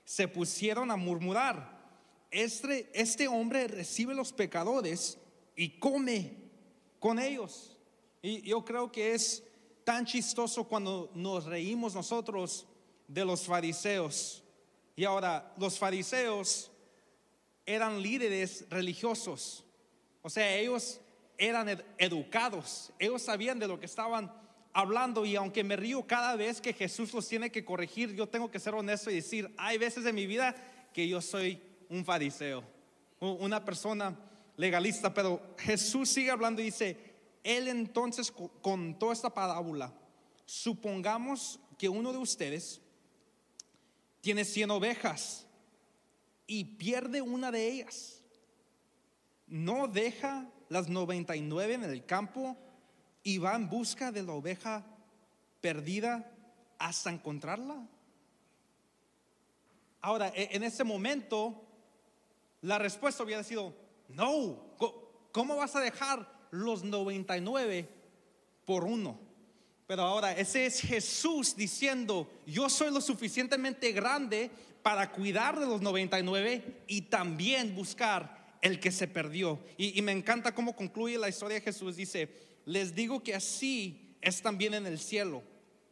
se 0.05 0.27
pusieron 0.27 0.91
a 0.91 0.95
murmurar, 0.95 1.75
este, 2.31 2.89
este 2.93 3.27
hombre 3.27 3.67
recibe 3.67 4.13
los 4.13 4.31
pecadores 4.31 5.17
y 5.55 5.79
come 5.79 6.37
con 6.99 7.19
ellos. 7.19 7.77
Y 8.21 8.41
yo 8.41 8.63
creo 8.63 8.91
que 8.91 9.13
es 9.13 9.43
tan 9.83 10.05
chistoso 10.05 10.63
cuando 10.63 11.11
nos 11.13 11.45
reímos 11.45 11.93
nosotros 11.95 12.65
de 13.07 13.25
los 13.25 13.43
fariseos. 13.43 14.43
Y 14.95 15.03
ahora, 15.03 15.53
los 15.57 15.77
fariseos 15.77 16.71
eran 17.65 18.01
líderes 18.01 18.65
religiosos. 18.69 19.63
O 20.21 20.29
sea, 20.29 20.55
ellos 20.55 20.99
eran 21.37 21.69
ed- 21.69 21.85
educados, 21.97 22.91
ellos 22.97 23.21
sabían 23.21 23.59
de 23.59 23.67
lo 23.67 23.79
que 23.79 23.85
estaban 23.85 24.31
hablando 24.75 25.25
y 25.25 25.37
aunque 25.37 25.63
me 25.63 25.77
río 25.77 26.05
cada 26.05 26.35
vez 26.35 26.59
que 26.59 26.73
Jesús 26.73 27.13
los 27.13 27.25
tiene 27.27 27.49
que 27.49 27.63
corregir, 27.63 28.13
yo 28.13 28.27
tengo 28.27 28.51
que 28.51 28.59
ser 28.59 28.75
honesto 28.75 29.09
y 29.09 29.15
decir, 29.15 29.49
hay 29.57 29.77
veces 29.77 30.05
en 30.05 30.13
mi 30.13 30.27
vida 30.27 30.53
que 30.93 31.07
yo 31.07 31.21
soy 31.21 31.61
un 31.89 32.03
fariseo, 32.03 32.61
una 33.21 33.63
persona 33.63 34.19
legalista, 34.57 35.13
pero 35.13 35.55
Jesús 35.57 36.09
sigue 36.09 36.29
hablando 36.29 36.61
y 36.61 36.65
dice, 36.65 36.97
él 37.41 37.69
entonces 37.69 38.29
co- 38.29 38.49
contó 38.61 39.13
esta 39.13 39.33
parábola, 39.33 39.93
supongamos 40.45 41.57
que 41.77 41.87
uno 41.87 42.11
de 42.11 42.17
ustedes 42.17 42.81
tiene 44.19 44.43
100 44.43 44.71
ovejas 44.71 45.47
y 46.47 46.65
pierde 46.65 47.21
una 47.21 47.49
de 47.49 47.71
ellas. 47.71 48.21
No 49.47 49.87
deja 49.87 50.49
las 50.67 50.89
99 50.89 51.75
en 51.75 51.83
el 51.85 52.05
campo 52.05 52.57
y 53.25 53.39
va 53.39 53.55
en 53.55 53.67
busca 53.67 54.11
de 54.11 54.21
la 54.21 54.33
oveja 54.33 54.85
perdida 55.59 56.31
hasta 56.77 57.09
encontrarla. 57.09 57.87
Ahora, 59.99 60.31
e- 60.35 60.49
en 60.51 60.63
ese 60.63 60.83
momento, 60.83 61.65
la 62.61 62.77
respuesta 62.77 63.23
hubiera 63.23 63.43
sido, 63.43 63.75
no, 64.09 64.77
¿cómo 65.31 65.55
vas 65.55 65.75
a 65.75 65.81
dejar 65.81 66.31
los 66.51 66.83
99 66.83 67.89
por 68.63 68.83
uno? 68.83 69.19
Pero 69.87 70.03
ahora, 70.03 70.37
ese 70.37 70.67
es 70.67 70.79
Jesús 70.81 71.55
diciendo, 71.55 72.29
yo 72.45 72.69
soy 72.69 72.93
lo 72.93 73.01
suficientemente 73.01 73.91
grande 73.91 74.51
para 74.83 75.11
cuidar 75.11 75.59
de 75.59 75.65
los 75.65 75.81
99 75.81 76.83
y 76.85 77.01
también 77.01 77.73
buscar 77.73 78.57
el 78.61 78.79
que 78.79 78.91
se 78.91 79.07
perdió. 79.07 79.59
Y, 79.77 79.97
y 79.97 80.03
me 80.03 80.11
encanta 80.11 80.53
cómo 80.53 80.75
concluye 80.75 81.17
la 81.17 81.29
historia 81.29 81.55
de 81.55 81.61
Jesús. 81.61 81.95
Dice, 81.95 82.54
les 82.65 82.95
digo 82.95 83.23
que 83.23 83.35
así 83.35 84.17
es 84.21 84.41
también 84.41 84.73
en 84.73 84.85
el 84.85 84.99
cielo. 84.99 85.43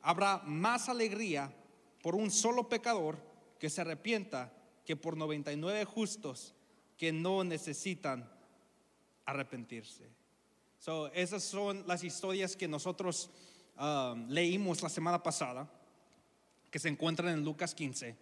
Habrá 0.01 0.39
más 0.39 0.89
alegría 0.89 1.53
por 2.01 2.15
un 2.15 2.31
solo 2.31 2.67
pecador 2.67 3.17
que 3.59 3.69
se 3.69 3.81
arrepienta 3.81 4.51
que 4.85 4.95
por 4.95 5.15
99 5.15 5.85
justos 5.85 6.53
que 6.97 7.11
no 7.11 7.43
necesitan 7.43 8.29
arrepentirse. 9.25 10.09
So, 10.79 11.07
esas 11.13 11.43
son 11.43 11.85
las 11.87 12.03
historias 12.03 12.57
que 12.57 12.67
nosotros 12.67 13.29
um, 13.79 14.27
leímos 14.27 14.81
la 14.81 14.89
semana 14.89 15.23
pasada, 15.23 15.71
que 16.69 16.79
se 16.79 16.89
encuentran 16.89 17.29
en 17.29 17.45
Lucas 17.45 17.73
15, 17.73 18.17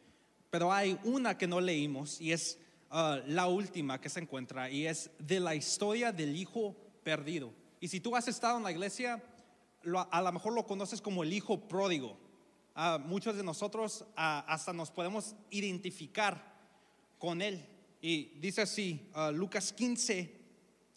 pero 0.50 0.72
hay 0.72 1.00
una 1.04 1.38
que 1.38 1.48
no 1.48 1.60
leímos 1.60 2.22
y 2.22 2.34
es 2.34 2.60
uh, 2.92 3.28
la 3.28 3.48
última 3.48 4.00
que 4.00 4.10
se 4.10 4.20
encuentra 4.20 4.70
y 4.70 4.86
es 4.86 5.10
de 5.18 5.40
la 5.40 5.56
historia 5.56 6.12
del 6.12 6.36
hijo 6.36 6.76
perdido. 7.04 7.61
Y 7.82 7.88
si 7.88 8.00
tú 8.00 8.16
has 8.16 8.28
estado 8.28 8.58
en 8.58 8.64
la 8.64 8.72
iglesia, 8.72 9.22
a 10.12 10.22
lo 10.22 10.32
mejor 10.32 10.54
lo 10.54 10.68
conoces 10.68 11.02
como 11.02 11.24
el 11.24 11.34
hijo 11.34 11.68
pródigo. 11.68 12.16
Ah, 12.76 13.00
muchos 13.04 13.36
de 13.36 13.44
nosotros 13.44 14.06
hasta 14.16 14.72
nos 14.72 14.92
podemos 14.92 15.36
identificar 15.50 16.54
con 17.18 17.42
él. 17.42 17.68
Y 18.00 18.38
dice 18.40 18.62
así, 18.62 19.10
ah, 19.16 19.32
Lucas 19.32 19.74
15, 19.74 20.32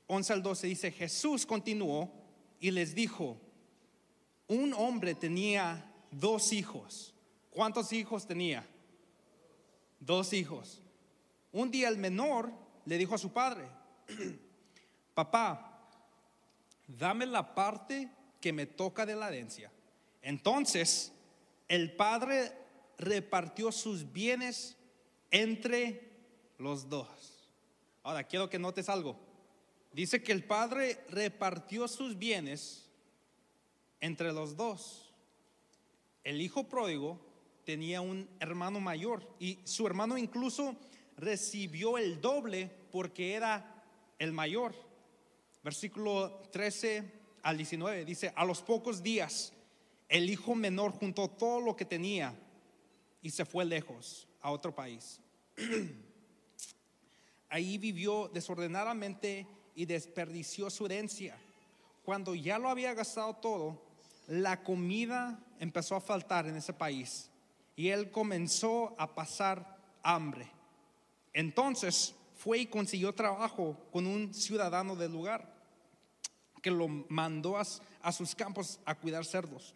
11 0.06 0.32
al 0.34 0.42
12, 0.42 0.66
dice, 0.66 0.92
Jesús 0.92 1.46
continuó 1.46 2.12
y 2.60 2.70
les 2.70 2.94
dijo, 2.94 3.38
un 4.46 4.74
hombre 4.74 5.14
tenía 5.14 5.90
dos 6.10 6.52
hijos. 6.52 7.14
¿Cuántos 7.48 7.94
hijos 7.94 8.26
tenía? 8.26 8.68
Dos 10.00 10.34
hijos. 10.34 10.82
Un 11.50 11.70
día 11.70 11.88
el 11.88 11.96
menor 11.96 12.52
le 12.84 12.98
dijo 12.98 13.14
a 13.14 13.18
su 13.18 13.32
padre, 13.32 13.66
papá, 15.14 15.73
dame 16.86 17.26
la 17.26 17.54
parte 17.54 18.10
que 18.40 18.52
me 18.52 18.66
toca 18.66 19.06
de 19.06 19.16
la 19.16 19.28
herencia. 19.28 19.70
Entonces 20.22 21.12
el 21.68 21.92
padre 21.96 22.52
repartió 22.98 23.72
sus 23.72 24.12
bienes 24.12 24.76
entre 25.30 26.10
los 26.58 26.88
dos. 26.88 27.50
Ahora 28.02 28.24
quiero 28.24 28.48
que 28.50 28.58
notes 28.58 28.88
algo. 28.88 29.18
Dice 29.92 30.22
que 30.22 30.32
el 30.32 30.44
padre 30.44 31.04
repartió 31.08 31.88
sus 31.88 32.18
bienes 32.18 32.90
entre 34.00 34.32
los 34.32 34.56
dos. 34.56 35.12
El 36.22 36.40
hijo 36.40 36.68
pródigo 36.68 37.20
tenía 37.64 38.00
un 38.00 38.28
hermano 38.40 38.80
mayor 38.80 39.26
y 39.38 39.60
su 39.64 39.86
hermano 39.86 40.18
incluso 40.18 40.76
recibió 41.16 41.96
el 41.96 42.20
doble 42.20 42.70
porque 42.90 43.34
era 43.34 43.82
el 44.18 44.32
mayor. 44.32 44.74
Versículo 45.64 46.42
13 46.52 47.10
al 47.42 47.56
19 47.56 48.04
dice, 48.04 48.34
a 48.36 48.44
los 48.44 48.60
pocos 48.60 49.02
días 49.02 49.54
el 50.10 50.28
hijo 50.28 50.54
menor 50.54 50.92
juntó 50.92 51.28
todo 51.28 51.58
lo 51.58 51.74
que 51.74 51.86
tenía 51.86 52.34
y 53.22 53.30
se 53.30 53.46
fue 53.46 53.64
lejos 53.64 54.28
a 54.42 54.50
otro 54.50 54.74
país. 54.74 55.20
Ahí 57.48 57.78
vivió 57.78 58.28
desordenadamente 58.28 59.46
y 59.74 59.86
desperdició 59.86 60.68
su 60.68 60.84
herencia. 60.84 61.38
Cuando 62.04 62.34
ya 62.34 62.58
lo 62.58 62.68
había 62.68 62.92
gastado 62.92 63.34
todo, 63.36 63.82
la 64.26 64.62
comida 64.62 65.42
empezó 65.60 65.96
a 65.96 66.02
faltar 66.02 66.46
en 66.46 66.56
ese 66.56 66.74
país 66.74 67.30
y 67.74 67.88
él 67.88 68.10
comenzó 68.10 68.94
a 68.98 69.14
pasar 69.14 69.78
hambre. 70.02 70.46
Entonces 71.32 72.14
fue 72.34 72.58
y 72.58 72.66
consiguió 72.66 73.14
trabajo 73.14 73.78
con 73.90 74.06
un 74.06 74.34
ciudadano 74.34 74.94
del 74.94 75.12
lugar 75.12 75.53
que 76.64 76.70
lo 76.70 76.88
mandó 76.88 77.58
a, 77.58 78.12
sus 78.12 78.34
campos 78.34 78.80
a 78.86 78.94
cuidar 78.94 79.26
cerdos. 79.26 79.74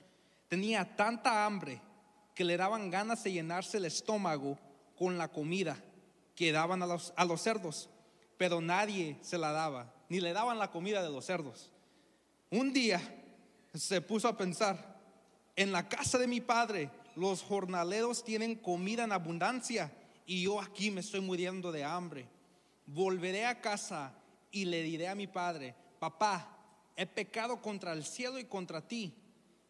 Tenía 0.49 0.97
tanta 0.97 1.45
hambre 1.45 1.83
que 2.35 2.45
le 2.45 2.57
daban 2.57 2.89
ganas 2.89 3.23
de 3.23 3.31
llenarse 3.31 3.77
el 3.77 3.85
estómago 3.85 4.59
con 4.97 5.19
la 5.19 5.29
comida 5.29 5.77
que 6.35 6.51
daban 6.51 6.83
a 6.83 7.25
los 7.27 7.43
cerdos, 7.43 7.91
pero 8.39 8.63
nadie 8.63 9.19
se 9.21 9.37
la 9.37 9.53
daba, 9.53 9.93
ni 10.09 10.19
le 10.19 10.33
daban 10.33 10.59
la 10.59 10.71
comida 10.71 11.03
de 11.03 11.11
los 11.11 11.27
cerdos. 11.27 11.71
Un 12.49 12.73
día 12.73 13.03
se 13.75 14.01
puso 14.01 14.27
a 14.27 14.39
pensar, 14.39 14.99
en 15.57 15.73
la 15.73 15.91
casa 15.91 16.17
de 16.17 16.27
mi 16.27 16.41
padre 16.41 16.91
los 17.17 17.43
jornaleros 17.43 18.25
tienen 18.25 18.55
comida 18.55 19.05
en 19.05 19.13
abundancia 19.13 19.93
y 20.25 20.45
yo 20.45 20.59
aquí 20.59 20.91
me 20.91 21.03
estoy 21.03 21.21
muriendo 21.21 21.71
de 21.71 21.85
hambre. 21.85 22.27
Volveré 22.87 23.45
a 23.45 23.61
casa 23.61 24.15
y 24.51 24.65
le 24.65 24.83
diré 24.83 25.09
a 25.09 25.15
mi 25.15 25.27
padre, 25.27 25.75
papá, 25.99 26.55
he 26.99 27.07
pecado 27.07 27.63
contra 27.63 27.93
el 27.93 28.05
cielo 28.05 28.41
y 28.41 28.45
contra 28.47 28.81
ti, 28.81 29.15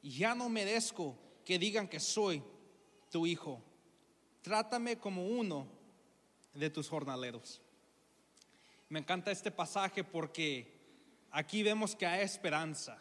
y 0.01 0.17
ya 0.17 0.35
no 0.35 0.49
merezco 0.49 1.15
que 1.45 1.59
digan 1.59 1.87
que 1.87 2.01
soy 2.01 2.43
tu 3.11 3.27
hijo. 3.27 3.63
Trátame 4.41 4.97
como 4.97 5.27
uno 5.27 5.69
de 6.55 6.71
tus 6.71 6.89
jornaleros. 6.89 7.61
Me 8.89 9.01
encanta 9.01 9.31
este 9.31 9.51
pasaje 9.51 10.03
porque 10.05 10.75
aquí 11.31 11.63
vemos 11.63 11.95
que 11.95 12.07
hay 12.07 12.23
esperanza, 12.23 12.97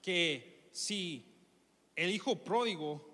que 0.00 0.70
si 0.72 1.30
el 1.96 2.10
hijo 2.10 2.34
pródigo 2.42 3.06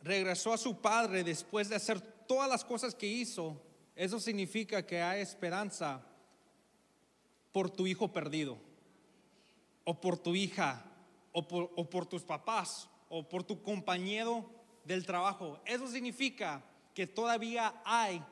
regresó 0.00 0.52
a 0.52 0.58
su 0.58 0.80
padre 0.80 1.24
después 1.24 1.68
de 1.68 1.74
hacer 1.74 2.00
todas 2.00 2.48
las 2.48 2.64
cosas 2.64 2.94
que 2.94 3.08
hizo, 3.08 3.60
eso 3.96 4.20
significa 4.20 4.86
que 4.86 5.02
hay 5.02 5.22
esperanza 5.22 6.06
por 7.56 7.70
tu 7.70 7.86
hijo 7.86 8.12
perdido, 8.12 8.58
o 9.84 9.98
por 9.98 10.18
tu 10.18 10.34
hija, 10.34 10.84
o 11.32 11.48
por, 11.48 11.70
o 11.74 11.88
por 11.88 12.04
tus 12.04 12.22
papás, 12.22 12.86
o 13.08 13.26
por 13.26 13.44
tu 13.44 13.62
compañero 13.62 14.44
del 14.84 15.06
trabajo. 15.06 15.58
Eso 15.64 15.88
significa 15.88 16.62
que 16.92 17.06
todavía 17.06 17.80
hay 17.82 18.22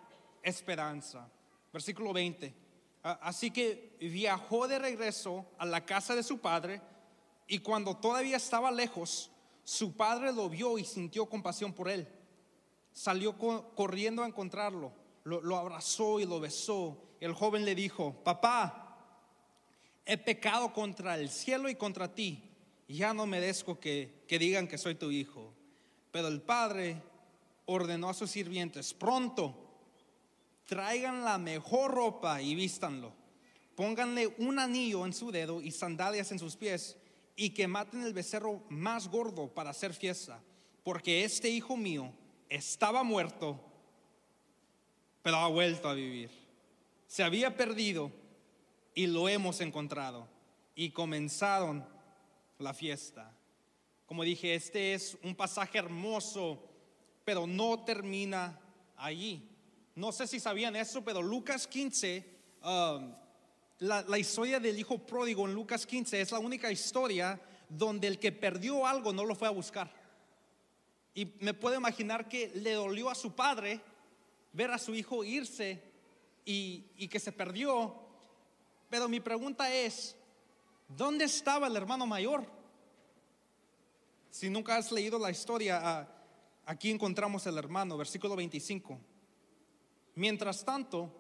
esperanza. 0.43 1.27
Versículo 1.73 2.13
20. 2.13 2.55
A- 3.03 3.13
Así 3.23 3.51
que 3.51 3.97
viajó 3.99 4.69
de 4.69 4.79
regreso 4.79 5.47
a 5.57 5.65
la 5.65 5.87
casa 5.87 6.15
de 6.15 6.23
su 6.23 6.41
padre 6.41 6.83
y 7.47 7.61
cuando 7.61 7.97
todavía 7.97 8.37
estaba 8.37 8.71
lejos, 8.71 9.31
su 9.65 9.97
padre 9.97 10.35
lo 10.35 10.51
vio 10.51 10.77
y 10.77 10.85
sintió 10.85 11.25
compasión 11.31 11.73
por 11.73 11.89
él. 11.89 12.07
Salió 12.93 13.39
co- 13.39 13.71
corriendo 13.75 14.23
a 14.23 14.27
encontrarlo, 14.27 14.93
lo, 15.23 15.41
lo 15.41 15.57
abrazó 15.57 16.21
y 16.21 16.27
lo 16.27 16.41
besó. 16.41 16.99
El 17.21 17.33
joven 17.33 17.65
le 17.65 17.75
dijo, 17.75 18.23
papá, 18.23 18.83
he 20.07 20.19
pecado 20.19 20.73
contra 20.73 21.17
el 21.17 21.31
cielo 21.31 21.69
y 21.69 21.75
contra 21.75 22.15
ti, 22.15 22.43
ya 22.89 23.15
no 23.15 23.27
merezco 23.27 23.81
que, 23.81 24.25
que 24.29 24.39
digan 24.39 24.69
que 24.69 24.79
soy 24.79 24.95
tu 24.95 25.11
hijo. 25.11 25.53
Pero 26.11 26.29
el 26.29 26.43
padre 26.43 27.01
ordenó 27.67 28.11
a 28.11 28.15
sus 28.15 28.31
sirvientes, 28.31 28.93
pronto, 28.95 29.65
traigan 30.67 31.25
la 31.25 31.39
mejor 31.39 31.93
ropa 31.93 32.41
y 32.41 32.55
vístanlo. 32.55 33.13
Pónganle 33.75 34.35
un 34.39 34.59
anillo 34.59 35.05
en 35.05 35.13
su 35.13 35.33
dedo 35.33 35.61
y 35.61 35.71
sandalias 35.71 36.31
en 36.31 36.39
sus 36.39 36.57
pies 36.57 36.97
y 37.37 37.51
que 37.51 37.67
maten 37.67 38.03
el 38.03 38.13
becerro 38.13 38.63
más 38.69 39.09
gordo 39.09 39.49
para 39.49 39.71
hacer 39.71 39.93
fiesta, 39.93 40.41
porque 40.85 41.25
este 41.25 41.49
hijo 41.49 41.77
mío 41.77 42.13
estaba 42.49 43.03
muerto, 43.03 43.61
pero 45.23 45.39
ha 45.39 45.49
vuelto 45.49 45.89
a 45.89 45.95
vivir. 45.95 46.31
Se 47.09 47.25
había 47.25 47.57
perdido 47.57 48.13
y 48.95 49.07
lo 49.07 49.29
hemos 49.29 49.61
encontrado. 49.61 50.29
Y 50.75 50.91
comenzaron 50.91 51.87
la 52.59 52.75
fiesta. 52.75 53.33
Como 54.07 54.23
dije, 54.23 54.55
este 54.55 54.95
es 54.95 55.17
un 55.23 55.35
pasaje 55.35 55.79
hermoso, 55.79 56.63
pero 57.25 57.47
no 57.47 57.85
termina 57.85 58.59
allí. 58.97 59.49
No 59.95 60.13
sé 60.13 60.27
si 60.27 60.41
sabían 60.41 60.77
eso, 60.77 61.05
pero 61.05 61.23
Lucas 61.23 61.67
15, 61.67 62.25
um, 62.63 63.15
la, 63.79 64.03
la 64.03 64.19
historia 64.19 64.61
del 64.61 64.79
hijo 64.79 64.99
pródigo 64.99 65.47
en 65.47 65.55
Lucas 65.55 65.87
15 65.87 66.21
es 66.21 66.33
la 66.33 66.39
única 66.39 66.71
historia 66.71 67.41
donde 67.69 68.09
el 68.09 68.19
que 68.19 68.33
perdió 68.33 68.87
algo 68.87 69.13
no 69.13 69.25
lo 69.25 69.35
fue 69.35 69.49
a 69.49 69.53
buscar. 69.53 69.91
Y 71.15 71.27
me 71.41 71.55
puedo 71.55 71.77
imaginar 71.77 72.29
que 72.29 72.51
le 72.55 72.73
dolió 72.73 73.09
a 73.09 73.15
su 73.15 73.35
padre 73.35 73.81
ver 74.53 74.71
a 74.71 74.79
su 74.79 74.95
hijo 74.95 75.25
irse 75.25 75.83
y, 76.45 76.87
y 76.97 77.09
que 77.09 77.21
se 77.21 77.33
perdió. 77.33 78.04
Pero 78.95 79.09
mi 79.09 79.19
pregunta 79.19 79.75
es, 79.75 80.15
¿dónde 80.87 81.25
estaba 81.25 81.67
el 81.67 81.75
hermano 81.75 82.07
mayor? 82.07 82.47
Si 84.31 84.49
nunca 84.49 84.77
has 84.77 84.93
leído 84.93 85.19
la 85.19 85.33
historia, 85.33 85.81
ah, 85.83 86.09
aquí 86.65 86.93
encontramos 86.93 87.45
el 87.49 87.59
hermano, 87.59 87.97
versículo 87.97 88.37
25. 88.37 88.97
Mientras 90.15 90.65
tanto, 90.65 91.11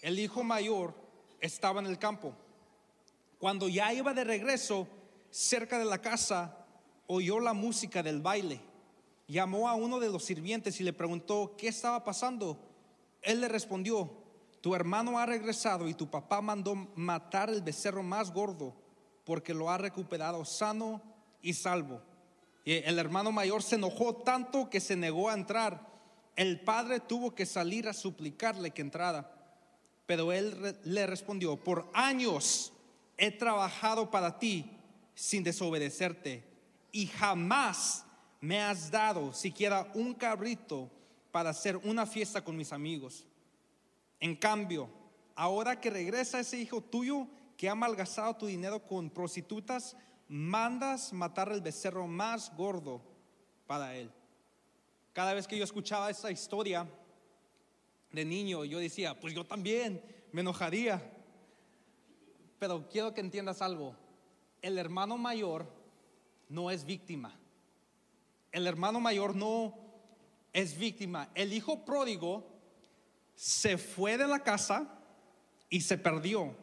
el 0.00 0.18
hijo 0.18 0.42
mayor 0.42 0.94
estaba 1.42 1.80
en 1.80 1.88
el 1.88 1.98
campo. 1.98 2.34
Cuando 3.38 3.68
ya 3.68 3.92
iba 3.92 4.14
de 4.14 4.24
regreso 4.24 4.88
cerca 5.28 5.78
de 5.78 5.84
la 5.84 6.00
casa, 6.00 6.56
oyó 7.06 7.38
la 7.38 7.52
música 7.52 8.02
del 8.02 8.22
baile. 8.22 8.62
Llamó 9.28 9.68
a 9.68 9.74
uno 9.74 10.00
de 10.00 10.08
los 10.08 10.24
sirvientes 10.24 10.80
y 10.80 10.84
le 10.84 10.94
preguntó 10.94 11.54
qué 11.58 11.68
estaba 11.68 12.02
pasando. 12.02 12.58
Él 13.20 13.42
le 13.42 13.48
respondió, 13.48 14.23
tu 14.64 14.74
hermano 14.74 15.18
ha 15.18 15.26
regresado 15.26 15.90
y 15.90 15.92
tu 15.92 16.08
papá 16.08 16.40
mandó 16.40 16.74
matar 16.96 17.50
el 17.50 17.60
becerro 17.60 18.02
más 18.02 18.32
gordo 18.32 18.74
porque 19.26 19.52
lo 19.52 19.68
ha 19.68 19.76
recuperado 19.76 20.42
sano 20.46 21.02
y 21.42 21.52
salvo. 21.52 22.00
Y 22.64 22.76
el 22.76 22.98
hermano 22.98 23.30
mayor 23.30 23.62
se 23.62 23.74
enojó 23.74 24.16
tanto 24.16 24.70
que 24.70 24.80
se 24.80 24.96
negó 24.96 25.28
a 25.28 25.34
entrar. 25.34 25.86
El 26.34 26.60
padre 26.60 26.98
tuvo 26.98 27.34
que 27.34 27.44
salir 27.44 27.86
a 27.90 27.92
suplicarle 27.92 28.70
que 28.70 28.80
entrara. 28.80 29.30
Pero 30.06 30.32
él 30.32 30.78
le 30.84 31.06
respondió, 31.06 31.62
por 31.62 31.90
años 31.92 32.72
he 33.18 33.32
trabajado 33.32 34.10
para 34.10 34.38
ti 34.38 34.78
sin 35.14 35.44
desobedecerte 35.44 36.42
y 36.90 37.08
jamás 37.08 38.06
me 38.40 38.62
has 38.62 38.90
dado 38.90 39.34
siquiera 39.34 39.92
un 39.92 40.14
cabrito 40.14 40.90
para 41.32 41.50
hacer 41.50 41.76
una 41.84 42.06
fiesta 42.06 42.42
con 42.42 42.56
mis 42.56 42.72
amigos. 42.72 43.26
En 44.24 44.36
cambio, 44.36 44.88
ahora 45.36 45.78
que 45.78 45.90
regresa 45.90 46.40
ese 46.40 46.56
hijo 46.56 46.80
tuyo 46.80 47.28
que 47.58 47.68
ha 47.68 47.74
malgastado 47.74 48.34
tu 48.34 48.46
dinero 48.46 48.82
con 48.82 49.10
prostitutas, 49.10 49.98
mandas 50.28 51.12
matar 51.12 51.52
el 51.52 51.60
becerro 51.60 52.06
más 52.06 52.50
gordo 52.56 53.02
para 53.66 53.94
él. 53.94 54.10
Cada 55.12 55.34
vez 55.34 55.46
que 55.46 55.58
yo 55.58 55.64
escuchaba 55.64 56.08
esta 56.08 56.30
historia 56.30 56.88
de 58.12 58.24
niño, 58.24 58.64
yo 58.64 58.78
decía, 58.78 59.20
pues 59.20 59.34
yo 59.34 59.44
también 59.44 60.02
me 60.32 60.40
enojaría. 60.40 61.02
Pero 62.58 62.88
quiero 62.88 63.12
que 63.12 63.20
entiendas 63.20 63.60
algo. 63.60 63.94
El 64.62 64.78
hermano 64.78 65.18
mayor 65.18 65.66
no 66.48 66.70
es 66.70 66.86
víctima. 66.86 67.38
El 68.52 68.66
hermano 68.66 69.00
mayor 69.00 69.36
no 69.36 69.74
es 70.54 70.78
víctima. 70.78 71.28
El 71.34 71.52
hijo 71.52 71.84
pródigo 71.84 72.53
se 73.34 73.78
fue 73.78 74.16
de 74.16 74.26
la 74.26 74.40
casa 74.40 74.98
y 75.68 75.80
se 75.80 75.98
perdió. 75.98 76.54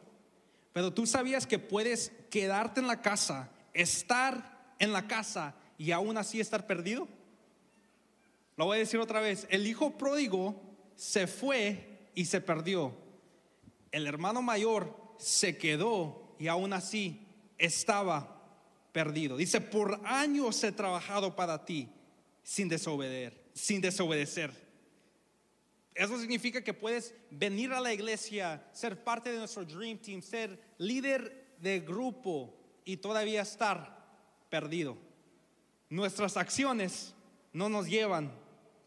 Pero 0.72 0.92
tú 0.92 1.06
sabías 1.06 1.46
que 1.46 1.58
puedes 1.58 2.12
quedarte 2.30 2.80
en 2.80 2.86
la 2.86 3.02
casa, 3.02 3.50
estar 3.74 4.74
en 4.78 4.92
la 4.92 5.06
casa 5.06 5.54
y 5.76 5.92
aún 5.92 6.16
así 6.16 6.40
estar 6.40 6.66
perdido. 6.66 7.08
Lo 8.56 8.66
voy 8.66 8.76
a 8.76 8.80
decir 8.80 9.00
otra 9.00 9.20
vez. 9.20 9.46
El 9.50 9.66
hijo 9.66 9.98
pródigo 9.98 10.60
se 10.96 11.26
fue 11.26 12.10
y 12.14 12.24
se 12.24 12.40
perdió. 12.40 12.96
El 13.90 14.06
hermano 14.06 14.42
mayor 14.42 14.96
se 15.18 15.56
quedó 15.58 16.34
y 16.38 16.48
aún 16.48 16.72
así 16.72 17.26
estaba 17.58 18.42
perdido. 18.92 19.36
Dice, 19.36 19.60
por 19.60 20.00
años 20.04 20.62
he 20.64 20.72
trabajado 20.72 21.36
para 21.36 21.64
ti 21.64 21.88
sin 22.42 22.68
desobedecer, 22.68 23.42
sin 23.54 23.80
desobedecer. 23.80 24.52
Eso 25.94 26.18
significa 26.18 26.62
que 26.62 26.72
puedes 26.72 27.14
venir 27.30 27.72
a 27.72 27.80
la 27.80 27.92
iglesia, 27.92 28.66
ser 28.72 29.04
parte 29.04 29.30
de 29.30 29.38
nuestro 29.38 29.64
Dream 29.64 29.98
Team, 29.98 30.22
ser 30.22 30.58
líder 30.78 31.54
de 31.58 31.80
grupo 31.80 32.54
y 32.84 32.96
todavía 32.96 33.42
estar 33.42 34.02
perdido. 34.48 34.96
Nuestras 35.90 36.36
acciones 36.36 37.14
no 37.52 37.68
nos 37.68 37.86
llevan 37.86 38.32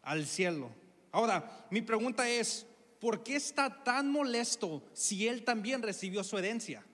al 0.02 0.26
cielo. 0.26 0.70
Ahora, 1.12 1.66
mi 1.70 1.80
pregunta 1.80 2.28
es, 2.28 2.66
¿por 3.00 3.22
qué 3.22 3.36
está 3.36 3.84
tan 3.84 4.10
molesto 4.10 4.82
si 4.92 5.28
él 5.28 5.44
también 5.44 5.82
recibió 5.82 6.24
su 6.24 6.36
herencia? 6.36 6.84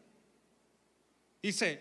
Dice, 1.43 1.81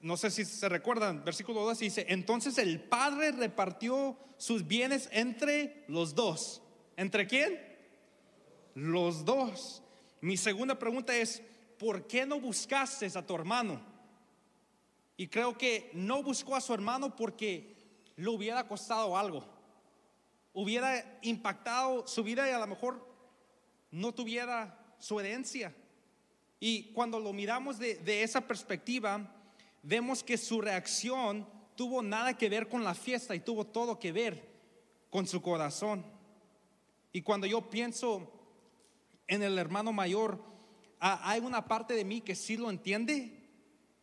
no 0.00 0.16
sé 0.16 0.30
si 0.30 0.44
se 0.44 0.68
recuerdan, 0.68 1.24
versículo 1.24 1.62
2 1.62 1.78
dice, 1.80 2.06
entonces 2.08 2.58
el 2.58 2.80
padre 2.80 3.32
repartió 3.32 4.16
sus 4.36 4.66
bienes 4.66 5.08
entre 5.12 5.84
los 5.88 6.14
dos. 6.14 6.62
¿Entre 6.96 7.26
quién? 7.26 7.71
Los 8.74 9.24
dos. 9.24 9.82
Mi 10.20 10.36
segunda 10.36 10.78
pregunta 10.78 11.16
es, 11.16 11.42
¿por 11.78 12.06
qué 12.06 12.24
no 12.24 12.40
buscaste 12.40 13.06
a 13.14 13.26
tu 13.26 13.34
hermano? 13.34 13.80
Y 15.16 15.28
creo 15.28 15.56
que 15.56 15.90
no 15.94 16.22
buscó 16.22 16.56
a 16.56 16.60
su 16.60 16.72
hermano 16.72 17.14
porque 17.14 17.76
le 18.16 18.28
hubiera 18.28 18.66
costado 18.66 19.16
algo. 19.16 19.44
Hubiera 20.52 21.18
impactado 21.22 22.06
su 22.06 22.22
vida 22.22 22.48
y 22.48 22.52
a 22.52 22.58
lo 22.58 22.66
mejor 22.66 23.06
no 23.90 24.12
tuviera 24.12 24.94
su 24.98 25.18
herencia. 25.18 25.74
Y 26.60 26.92
cuando 26.92 27.18
lo 27.18 27.32
miramos 27.32 27.78
de, 27.78 27.96
de 27.96 28.22
esa 28.22 28.40
perspectiva, 28.40 29.34
vemos 29.82 30.22
que 30.22 30.38
su 30.38 30.60
reacción 30.60 31.46
tuvo 31.74 32.02
nada 32.02 32.36
que 32.36 32.48
ver 32.48 32.68
con 32.68 32.84
la 32.84 32.94
fiesta 32.94 33.34
y 33.34 33.40
tuvo 33.40 33.66
todo 33.66 33.98
que 33.98 34.12
ver 34.12 34.48
con 35.10 35.26
su 35.26 35.42
corazón. 35.42 36.04
Y 37.12 37.22
cuando 37.22 37.46
yo 37.46 37.68
pienso 37.68 38.32
en 39.26 39.42
el 39.42 39.58
hermano 39.58 39.92
mayor, 39.92 40.42
ah, 41.00 41.20
hay 41.22 41.40
una 41.40 41.66
parte 41.66 41.94
de 41.94 42.04
mí 42.04 42.20
que 42.20 42.34
sí 42.34 42.56
lo 42.56 42.70
entiende. 42.70 43.42